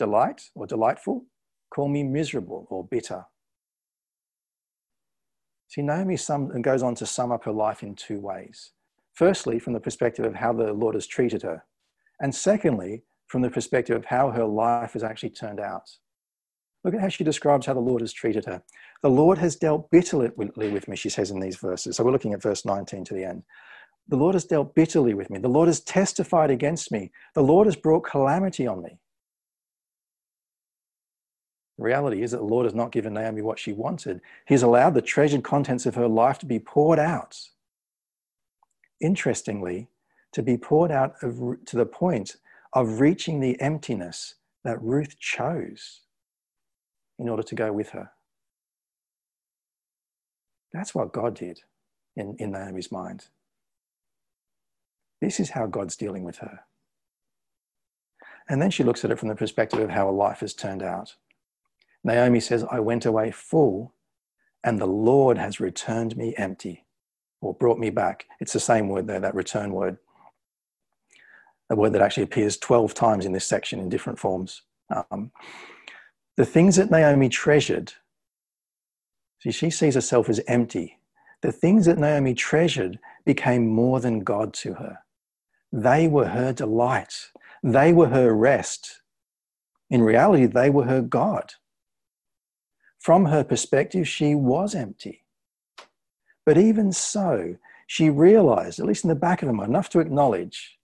delight 0.00 0.40
or 0.54 0.66
delightful, 0.66 1.26
call 1.74 1.88
me 1.88 2.02
miserable 2.02 2.66
or 2.70 2.84
bitter. 2.84 3.24
See, 5.68 5.82
Naomi 5.82 6.16
sum, 6.16 6.48
goes 6.62 6.82
on 6.82 6.94
to 6.96 7.06
sum 7.06 7.30
up 7.30 7.44
her 7.44 7.52
life 7.52 7.82
in 7.82 7.94
two 7.94 8.18
ways. 8.18 8.72
Firstly, 9.12 9.58
from 9.58 9.74
the 9.74 9.80
perspective 9.80 10.24
of 10.24 10.34
how 10.34 10.52
the 10.52 10.72
Lord 10.72 10.94
has 10.94 11.06
treated 11.06 11.42
her. 11.42 11.64
And 12.20 12.34
secondly, 12.34 13.02
from 13.26 13.42
the 13.42 13.50
perspective 13.50 13.96
of 13.96 14.06
how 14.06 14.30
her 14.30 14.44
life 14.44 14.94
has 14.94 15.04
actually 15.04 15.30
turned 15.30 15.60
out. 15.60 15.88
Look 16.82 16.94
at 16.94 17.00
how 17.00 17.08
she 17.08 17.24
describes 17.24 17.66
how 17.66 17.74
the 17.74 17.88
Lord 17.90 18.00
has 18.00 18.12
treated 18.12 18.46
her. 18.46 18.62
The 19.02 19.10
Lord 19.10 19.38
has 19.38 19.54
dealt 19.54 19.90
bitterly 19.90 20.30
with 20.36 20.88
me, 20.88 20.96
she 20.96 21.10
says 21.10 21.30
in 21.30 21.38
these 21.38 21.56
verses. 21.56 21.96
So 21.96 22.04
we're 22.04 22.12
looking 22.12 22.32
at 22.32 22.42
verse 22.42 22.64
19 22.64 23.04
to 23.04 23.14
the 23.14 23.24
end. 23.24 23.42
The 24.08 24.16
Lord 24.16 24.34
has 24.34 24.46
dealt 24.46 24.74
bitterly 24.74 25.14
with 25.14 25.30
me. 25.30 25.38
The 25.38 25.48
Lord 25.56 25.68
has 25.68 25.80
testified 25.80 26.50
against 26.50 26.90
me. 26.90 27.12
The 27.34 27.42
Lord 27.42 27.66
has 27.66 27.76
brought 27.76 28.10
calamity 28.10 28.66
on 28.66 28.82
me. 28.82 28.98
Reality 31.80 32.22
is 32.22 32.32
that 32.32 32.38
the 32.38 32.44
Lord 32.44 32.66
has 32.66 32.74
not 32.74 32.92
given 32.92 33.14
Naomi 33.14 33.40
what 33.40 33.58
she 33.58 33.72
wanted. 33.72 34.20
He's 34.46 34.62
allowed 34.62 34.92
the 34.92 35.00
treasured 35.00 35.42
contents 35.42 35.86
of 35.86 35.94
her 35.94 36.08
life 36.08 36.38
to 36.40 36.46
be 36.46 36.58
poured 36.58 36.98
out. 36.98 37.40
Interestingly, 39.00 39.88
to 40.32 40.42
be 40.42 40.58
poured 40.58 40.90
out 40.90 41.14
of, 41.22 41.56
to 41.64 41.76
the 41.76 41.86
point 41.86 42.36
of 42.74 43.00
reaching 43.00 43.40
the 43.40 43.58
emptiness 43.62 44.34
that 44.62 44.80
Ruth 44.82 45.18
chose 45.18 46.02
in 47.18 47.30
order 47.30 47.42
to 47.42 47.54
go 47.54 47.72
with 47.72 47.90
her. 47.90 48.10
That's 50.74 50.94
what 50.94 51.12
God 51.12 51.34
did 51.34 51.60
in, 52.14 52.36
in 52.38 52.52
Naomi's 52.52 52.92
mind. 52.92 53.24
This 55.22 55.40
is 55.40 55.50
how 55.50 55.66
God's 55.66 55.96
dealing 55.96 56.24
with 56.24 56.38
her. 56.38 56.60
And 58.50 58.60
then 58.60 58.70
she 58.70 58.84
looks 58.84 59.02
at 59.02 59.10
it 59.10 59.18
from 59.18 59.28
the 59.28 59.34
perspective 59.34 59.80
of 59.80 59.90
how 59.90 60.06
her 60.06 60.12
life 60.12 60.40
has 60.40 60.52
turned 60.52 60.82
out. 60.82 61.14
Naomi 62.04 62.40
says, 62.40 62.64
I 62.70 62.80
went 62.80 63.06
away 63.06 63.30
full, 63.30 63.94
and 64.64 64.78
the 64.78 64.86
Lord 64.86 65.38
has 65.38 65.60
returned 65.60 66.16
me 66.16 66.34
empty, 66.36 66.86
or 67.40 67.54
brought 67.54 67.78
me 67.78 67.90
back. 67.90 68.26
It's 68.40 68.52
the 68.52 68.60
same 68.60 68.88
word 68.88 69.06
there, 69.06 69.20
that 69.20 69.34
return 69.34 69.72
word 69.72 69.98
a 71.70 71.76
word 71.76 71.92
that 71.92 72.02
actually 72.02 72.24
appears 72.24 72.56
12 72.58 72.92
times 72.94 73.24
in 73.24 73.32
this 73.32 73.46
section 73.46 73.78
in 73.78 73.88
different 73.88 74.18
forms. 74.18 74.62
Um, 74.94 75.30
the 76.36 76.44
things 76.44 76.76
that 76.76 76.90
Naomi 76.90 77.28
treasured, 77.28 77.92
see, 79.40 79.52
she 79.52 79.70
sees 79.70 79.94
herself 79.94 80.28
as 80.28 80.40
empty. 80.48 80.98
The 81.42 81.52
things 81.52 81.86
that 81.86 81.98
Naomi 81.98 82.34
treasured 82.34 82.98
became 83.24 83.68
more 83.68 84.00
than 84.00 84.20
God 84.20 84.52
to 84.54 84.74
her. 84.74 84.98
They 85.72 86.08
were 86.08 86.28
her 86.28 86.52
delight, 86.52 87.30
they 87.62 87.92
were 87.92 88.08
her 88.08 88.34
rest. 88.34 89.00
In 89.88 90.02
reality, 90.02 90.46
they 90.46 90.70
were 90.70 90.84
her 90.84 91.02
God. 91.02 91.54
From 93.00 93.24
her 93.26 93.42
perspective, 93.42 94.06
she 94.06 94.34
was 94.34 94.74
empty. 94.74 95.24
But 96.44 96.58
even 96.58 96.92
so, 96.92 97.56
she 97.86 98.10
realized, 98.10 98.78
at 98.78 98.86
least 98.86 99.04
in 99.04 99.08
the 99.08 99.14
back 99.14 99.42
of 99.42 99.48
her 99.48 99.54
mind, 99.54 99.70
enough 99.70 99.88
to 99.90 100.00
acknowledge 100.00 100.78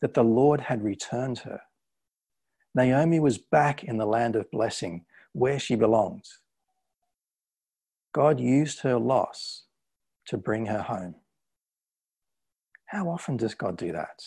that 0.00 0.14
the 0.14 0.22
Lord 0.22 0.60
had 0.60 0.84
returned 0.84 1.38
her. 1.40 1.60
Naomi 2.74 3.18
was 3.18 3.38
back 3.38 3.82
in 3.82 3.96
the 3.96 4.06
land 4.06 4.36
of 4.36 4.50
blessing 4.50 5.06
where 5.32 5.58
she 5.58 5.74
belonged. 5.74 6.24
God 8.12 8.38
used 8.38 8.80
her 8.80 8.98
loss 8.98 9.62
to 10.26 10.36
bring 10.36 10.66
her 10.66 10.82
home. 10.82 11.14
How 12.86 13.08
often 13.08 13.36
does 13.36 13.54
God 13.54 13.76
do 13.76 13.90
that? 13.92 14.24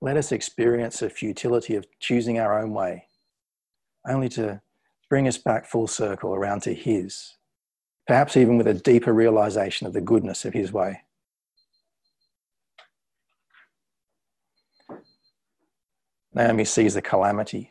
Let 0.00 0.16
us 0.16 0.32
experience 0.32 1.00
the 1.00 1.10
futility 1.10 1.74
of 1.74 1.86
choosing 1.98 2.38
our 2.38 2.58
own 2.58 2.72
way, 2.72 3.06
only 4.08 4.28
to 4.30 4.60
bring 5.08 5.28
us 5.28 5.38
back 5.38 5.66
full 5.66 5.86
circle 5.86 6.34
around 6.34 6.62
to 6.62 6.74
His, 6.74 7.36
perhaps 8.06 8.36
even 8.36 8.56
with 8.56 8.66
a 8.66 8.74
deeper 8.74 9.12
realization 9.12 9.86
of 9.86 9.92
the 9.92 10.00
goodness 10.00 10.44
of 10.44 10.54
His 10.54 10.72
way. 10.72 11.02
Naomi 16.34 16.64
sees 16.64 16.94
the 16.94 17.02
calamity. 17.02 17.70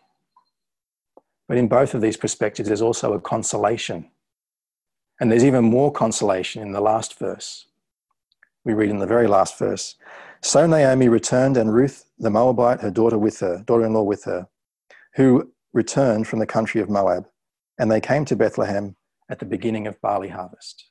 But 1.47 1.57
in 1.57 1.67
both 1.67 1.93
of 1.93 2.01
these 2.01 2.17
perspectives, 2.17 2.69
there's 2.69 2.81
also 2.81 3.13
a 3.13 3.19
consolation. 3.19 4.09
And 5.19 5.31
there's 5.31 5.43
even 5.43 5.65
more 5.65 5.91
consolation 5.91 6.61
in 6.61 6.71
the 6.71 6.81
last 6.81 7.19
verse. 7.19 7.67
We 8.65 8.73
read 8.73 8.89
in 8.89 8.99
the 8.99 9.05
very 9.05 9.27
last 9.27 9.59
verse 9.59 9.95
So 10.41 10.65
Naomi 10.65 11.09
returned, 11.09 11.57
and 11.57 11.73
Ruth 11.73 12.05
the 12.17 12.29
Moabite, 12.29 12.81
her 12.81 12.91
daughter 12.91 13.17
with 13.17 13.39
her, 13.41 13.63
daughter 13.65 13.85
in 13.85 13.93
law 13.93 14.03
with 14.03 14.23
her, 14.23 14.47
who 15.15 15.52
returned 15.73 16.27
from 16.27 16.39
the 16.39 16.45
country 16.45 16.81
of 16.81 16.89
Moab. 16.89 17.27
And 17.77 17.91
they 17.91 18.01
came 18.01 18.25
to 18.25 18.35
Bethlehem 18.35 18.95
at 19.29 19.39
the 19.39 19.45
beginning 19.45 19.87
of 19.87 19.99
barley 20.01 20.29
harvest. 20.29 20.89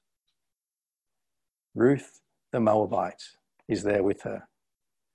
Ruth 1.74 2.20
the 2.52 2.60
Moabite 2.60 3.22
is 3.68 3.82
there 3.82 4.02
with 4.02 4.22
her. 4.22 4.48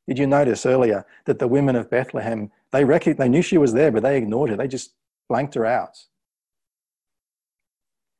Did 0.07 0.17
you 0.17 0.27
notice 0.27 0.65
earlier 0.65 1.05
that 1.25 1.39
the 1.39 1.47
women 1.47 1.75
of 1.75 1.89
Bethlehem, 1.89 2.51
they, 2.71 2.83
rec- 2.83 3.17
they 3.17 3.29
knew 3.29 3.41
she 3.41 3.57
was 3.57 3.73
there, 3.73 3.91
but 3.91 4.03
they 4.03 4.17
ignored 4.17 4.49
her. 4.49 4.55
They 4.55 4.67
just 4.67 4.93
blanked 5.29 5.53
her 5.55 5.65
out. 5.65 5.97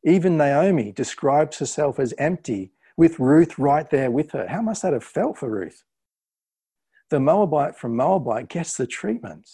Even 0.04 0.38
Naomi 0.38 0.92
describes 0.92 1.58
herself 1.60 2.00
as 2.00 2.14
empty 2.18 2.72
with 2.96 3.20
Ruth 3.20 3.58
right 3.58 3.90
there 3.90 4.12
with 4.12 4.32
her. 4.32 4.48
How 4.48 4.62
must 4.62 4.82
that 4.82 4.94
have 4.94 5.04
felt 5.04 5.38
for 5.38 5.50
Ruth? 5.50 5.84
The 7.10 7.20
Moabite 7.20 7.78
from 7.78 7.96
Moabite 7.96 8.50
gets 8.50 8.76
the 8.76 8.88
treatment. 8.88 9.50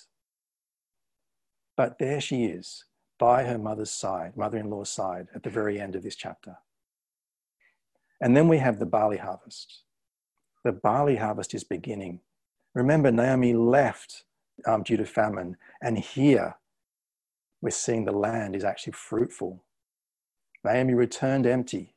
But 1.76 1.98
there 2.00 2.22
she 2.22 2.46
is, 2.46 2.86
by 3.18 3.44
her 3.46 3.58
mother's 3.58 3.92
side, 3.92 4.38
mother 4.38 4.58
in 4.58 4.70
law's 4.70 4.90
side, 4.90 5.28
at 5.34 5.44
the 5.44 5.50
very 5.50 5.80
end 5.80 5.96
of 5.96 6.04
this 6.04 6.16
chapter. 6.16 6.58
And 8.22 8.38
then 8.38 8.48
we 8.48 8.60
have 8.60 8.80
the 8.80 8.86
barley 8.86 9.18
harvest. 9.18 9.82
The 10.64 10.72
barley 10.72 11.18
harvest 11.18 11.54
is 11.54 11.64
beginning. 11.64 12.22
Remember, 12.74 13.12
Naomi 13.12 13.54
left 13.54 14.24
um, 14.66 14.84
due 14.84 14.98
to 14.98 15.06
famine, 15.06 15.58
and 15.82 15.98
here 15.98 16.56
we're 17.62 17.72
seeing 17.72 18.06
the 18.06 18.12
land 18.12 18.56
is 18.56 18.64
actually 18.64 18.94
fruitful. 18.94 19.64
Naomi 20.64 20.94
returned 20.94 21.46
empty, 21.46 21.96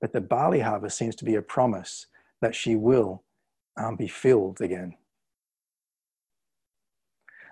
but 0.00 0.12
the 0.12 0.20
barley 0.20 0.60
harvest 0.60 0.98
seems 0.98 1.14
to 1.16 1.24
be 1.24 1.34
a 1.34 1.42
promise 1.42 2.06
that 2.40 2.54
she 2.54 2.76
will 2.76 3.22
um, 3.76 3.96
be 3.96 4.08
filled 4.08 4.60
again. 4.60 4.96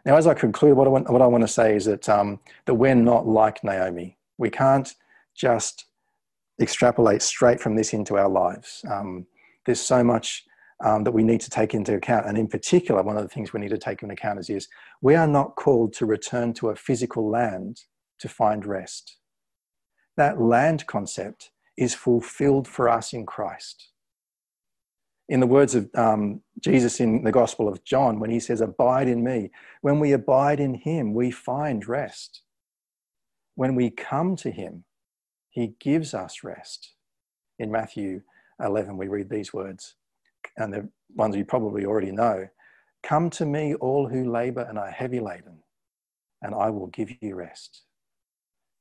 Now, 0.04 0.16
as 0.16 0.26
I 0.26 0.34
conclude, 0.34 0.76
what 0.76 0.86
I 0.86 0.90
want, 0.90 1.10
what 1.10 1.22
I 1.22 1.26
want 1.26 1.42
to 1.42 1.48
say 1.48 1.76
is 1.76 1.84
that, 1.84 2.08
um, 2.08 2.40
that 2.66 2.74
we're 2.74 2.94
not 2.94 3.26
like 3.26 3.62
Naomi. 3.62 4.16
We 4.38 4.50
can't 4.50 4.92
just 5.34 5.86
extrapolate 6.60 7.22
straight 7.22 7.60
from 7.60 7.76
this 7.76 7.92
into 7.92 8.16
our 8.16 8.28
lives. 8.28 8.84
Um, 8.90 9.26
there's 9.66 9.80
so 9.80 10.02
much 10.02 10.44
um, 10.84 11.04
that 11.04 11.12
we 11.12 11.22
need 11.22 11.40
to 11.42 11.50
take 11.50 11.74
into 11.74 11.94
account. 11.94 12.26
And 12.26 12.38
in 12.38 12.48
particular, 12.48 13.02
one 13.02 13.16
of 13.16 13.22
the 13.22 13.28
things 13.28 13.52
we 13.52 13.60
need 13.60 13.70
to 13.70 13.78
take 13.78 14.02
into 14.02 14.14
account 14.14 14.38
is, 14.38 14.48
is 14.48 14.68
we 15.02 15.14
are 15.14 15.26
not 15.26 15.56
called 15.56 15.92
to 15.94 16.06
return 16.06 16.54
to 16.54 16.70
a 16.70 16.76
physical 16.76 17.28
land 17.28 17.82
to 18.20 18.28
find 18.28 18.64
rest. 18.64 19.16
That 20.16 20.40
land 20.40 20.86
concept 20.86 21.50
is 21.76 21.94
fulfilled 21.94 22.66
for 22.66 22.88
us 22.88 23.12
in 23.12 23.26
Christ 23.26 23.90
in 25.30 25.38
the 25.38 25.46
words 25.46 25.76
of 25.76 25.88
um, 25.94 26.42
Jesus 26.58 26.98
in 26.98 27.22
the 27.22 27.30
Gospel 27.30 27.68
of 27.68 27.84
John, 27.84 28.18
when 28.18 28.30
he 28.30 28.40
says, 28.40 28.60
Abide 28.60 29.06
in 29.06 29.22
me, 29.22 29.52
when 29.80 30.00
we 30.00 30.10
abide 30.10 30.58
in 30.58 30.74
him, 30.74 31.14
we 31.14 31.30
find 31.30 31.86
rest. 31.86 32.42
When 33.54 33.76
we 33.76 33.90
come 33.90 34.34
to 34.36 34.50
him, 34.50 34.84
he 35.48 35.74
gives 35.78 36.14
us 36.14 36.42
rest. 36.42 36.94
In 37.60 37.70
Matthew 37.70 38.22
11, 38.60 38.96
we 38.96 39.06
read 39.06 39.30
these 39.30 39.54
words, 39.54 39.94
and 40.56 40.74
the 40.74 40.88
ones 41.14 41.36
you 41.36 41.44
probably 41.44 41.86
already 41.86 42.12
know 42.12 42.48
Come 43.02 43.30
to 43.30 43.46
me, 43.46 43.74
all 43.76 44.08
who 44.08 44.30
labor 44.30 44.66
and 44.68 44.78
are 44.78 44.90
heavy 44.90 45.20
laden, 45.20 45.62
and 46.42 46.54
I 46.54 46.68
will 46.68 46.88
give 46.88 47.10
you 47.22 47.34
rest. 47.36 47.84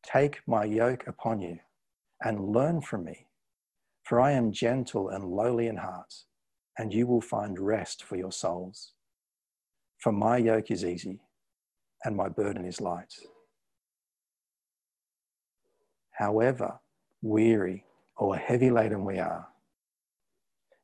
Take 0.04 0.42
my 0.46 0.66
yoke 0.66 1.08
upon 1.08 1.40
you 1.40 1.60
and 2.22 2.50
learn 2.50 2.82
from 2.82 3.06
me, 3.06 3.28
for 4.04 4.20
I 4.20 4.32
am 4.32 4.52
gentle 4.52 5.08
and 5.10 5.24
lowly 5.24 5.68
in 5.68 5.78
heart 5.78 6.14
and 6.80 6.94
you 6.94 7.06
will 7.06 7.22
find 7.22 7.60
rest 7.60 8.04
for 8.04 8.16
your 8.16 8.32
souls. 8.32 8.94
For 9.98 10.14
my 10.14 10.38
yoke 10.38 10.72
is 10.72 10.86
easy 10.86 11.20
and 12.06 12.16
my 12.16 12.30
burden 12.30 12.64
is 12.64 12.80
light. 12.80 13.14
However 16.12 16.80
weary 17.22 17.84
or 18.16 18.38
heavy 18.38 18.72
laden 18.72 19.04
we 19.04 19.20
are, 19.20 19.50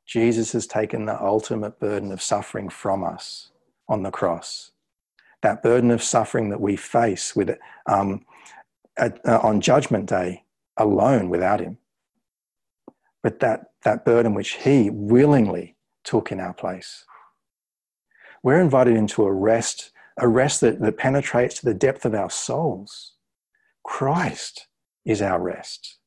Jesus 0.06 0.52
has 0.52 0.66
taken 0.66 1.06
the 1.06 1.20
ultimate 1.20 1.80
burden 1.80 2.12
of 2.12 2.20
suffering 2.20 2.68
from 2.68 3.02
us 3.02 3.50
on 3.88 4.02
the 4.02 4.10
cross. 4.10 4.72
That 5.40 5.62
burden 5.62 5.90
of 5.90 6.02
suffering 6.02 6.50
that 6.50 6.60
we 6.60 6.76
face 6.76 7.34
with 7.34 7.56
um, 7.86 8.26
at, 8.98 9.18
uh, 9.26 9.40
on 9.42 9.62
Judgment 9.62 10.06
Day 10.06 10.44
alone 10.76 11.30
without 11.30 11.60
Him. 11.60 11.78
But 13.22 13.40
that, 13.40 13.70
that 13.84 14.04
burden 14.04 14.34
which 14.34 14.52
He 14.54 14.90
willingly 14.90 15.75
took 16.06 16.32
in 16.32 16.40
our 16.40 16.54
place. 16.54 17.04
We're 18.42 18.60
invited 18.60 18.96
into 18.96 19.24
a 19.24 19.32
rest, 19.32 19.90
a 20.16 20.28
rest 20.28 20.62
that, 20.62 20.80
that 20.80 20.96
penetrates 20.96 21.56
to 21.56 21.66
the 21.66 21.74
depth 21.74 22.06
of 22.06 22.14
our 22.14 22.30
souls. 22.30 23.12
Christ 23.84 24.68
is 25.04 25.20
our 25.20 25.40
rest. 25.40 25.98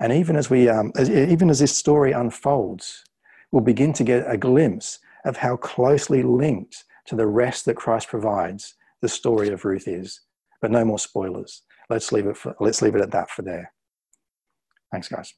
And 0.00 0.12
even 0.12 0.36
as, 0.36 0.48
we, 0.48 0.68
um, 0.68 0.92
as, 0.96 1.10
even 1.10 1.50
as 1.50 1.58
this 1.58 1.76
story 1.76 2.12
unfolds, 2.12 3.04
we'll 3.50 3.62
begin 3.62 3.92
to 3.94 4.04
get 4.04 4.24
a 4.26 4.36
glimpse 4.36 4.98
of 5.24 5.36
how 5.36 5.56
closely 5.56 6.22
linked 6.22 6.84
to 7.06 7.16
the 7.16 7.26
rest 7.26 7.66
that 7.66 7.76
Christ 7.76 8.08
provides 8.08 8.74
the 9.00 9.08
story 9.08 9.48
of 9.48 9.64
Ruth 9.64 9.86
is. 9.86 10.20
But 10.60 10.70
no 10.70 10.84
more 10.84 10.98
spoilers. 10.98 11.62
Let's 11.90 12.12
leave 12.12 12.26
it, 12.26 12.36
for, 12.36 12.54
let's 12.60 12.80
leave 12.80 12.94
it 12.94 13.00
at 13.00 13.10
that 13.10 13.30
for 13.30 13.42
there. 13.42 13.72
Thanks, 14.90 15.08
guys. 15.08 15.34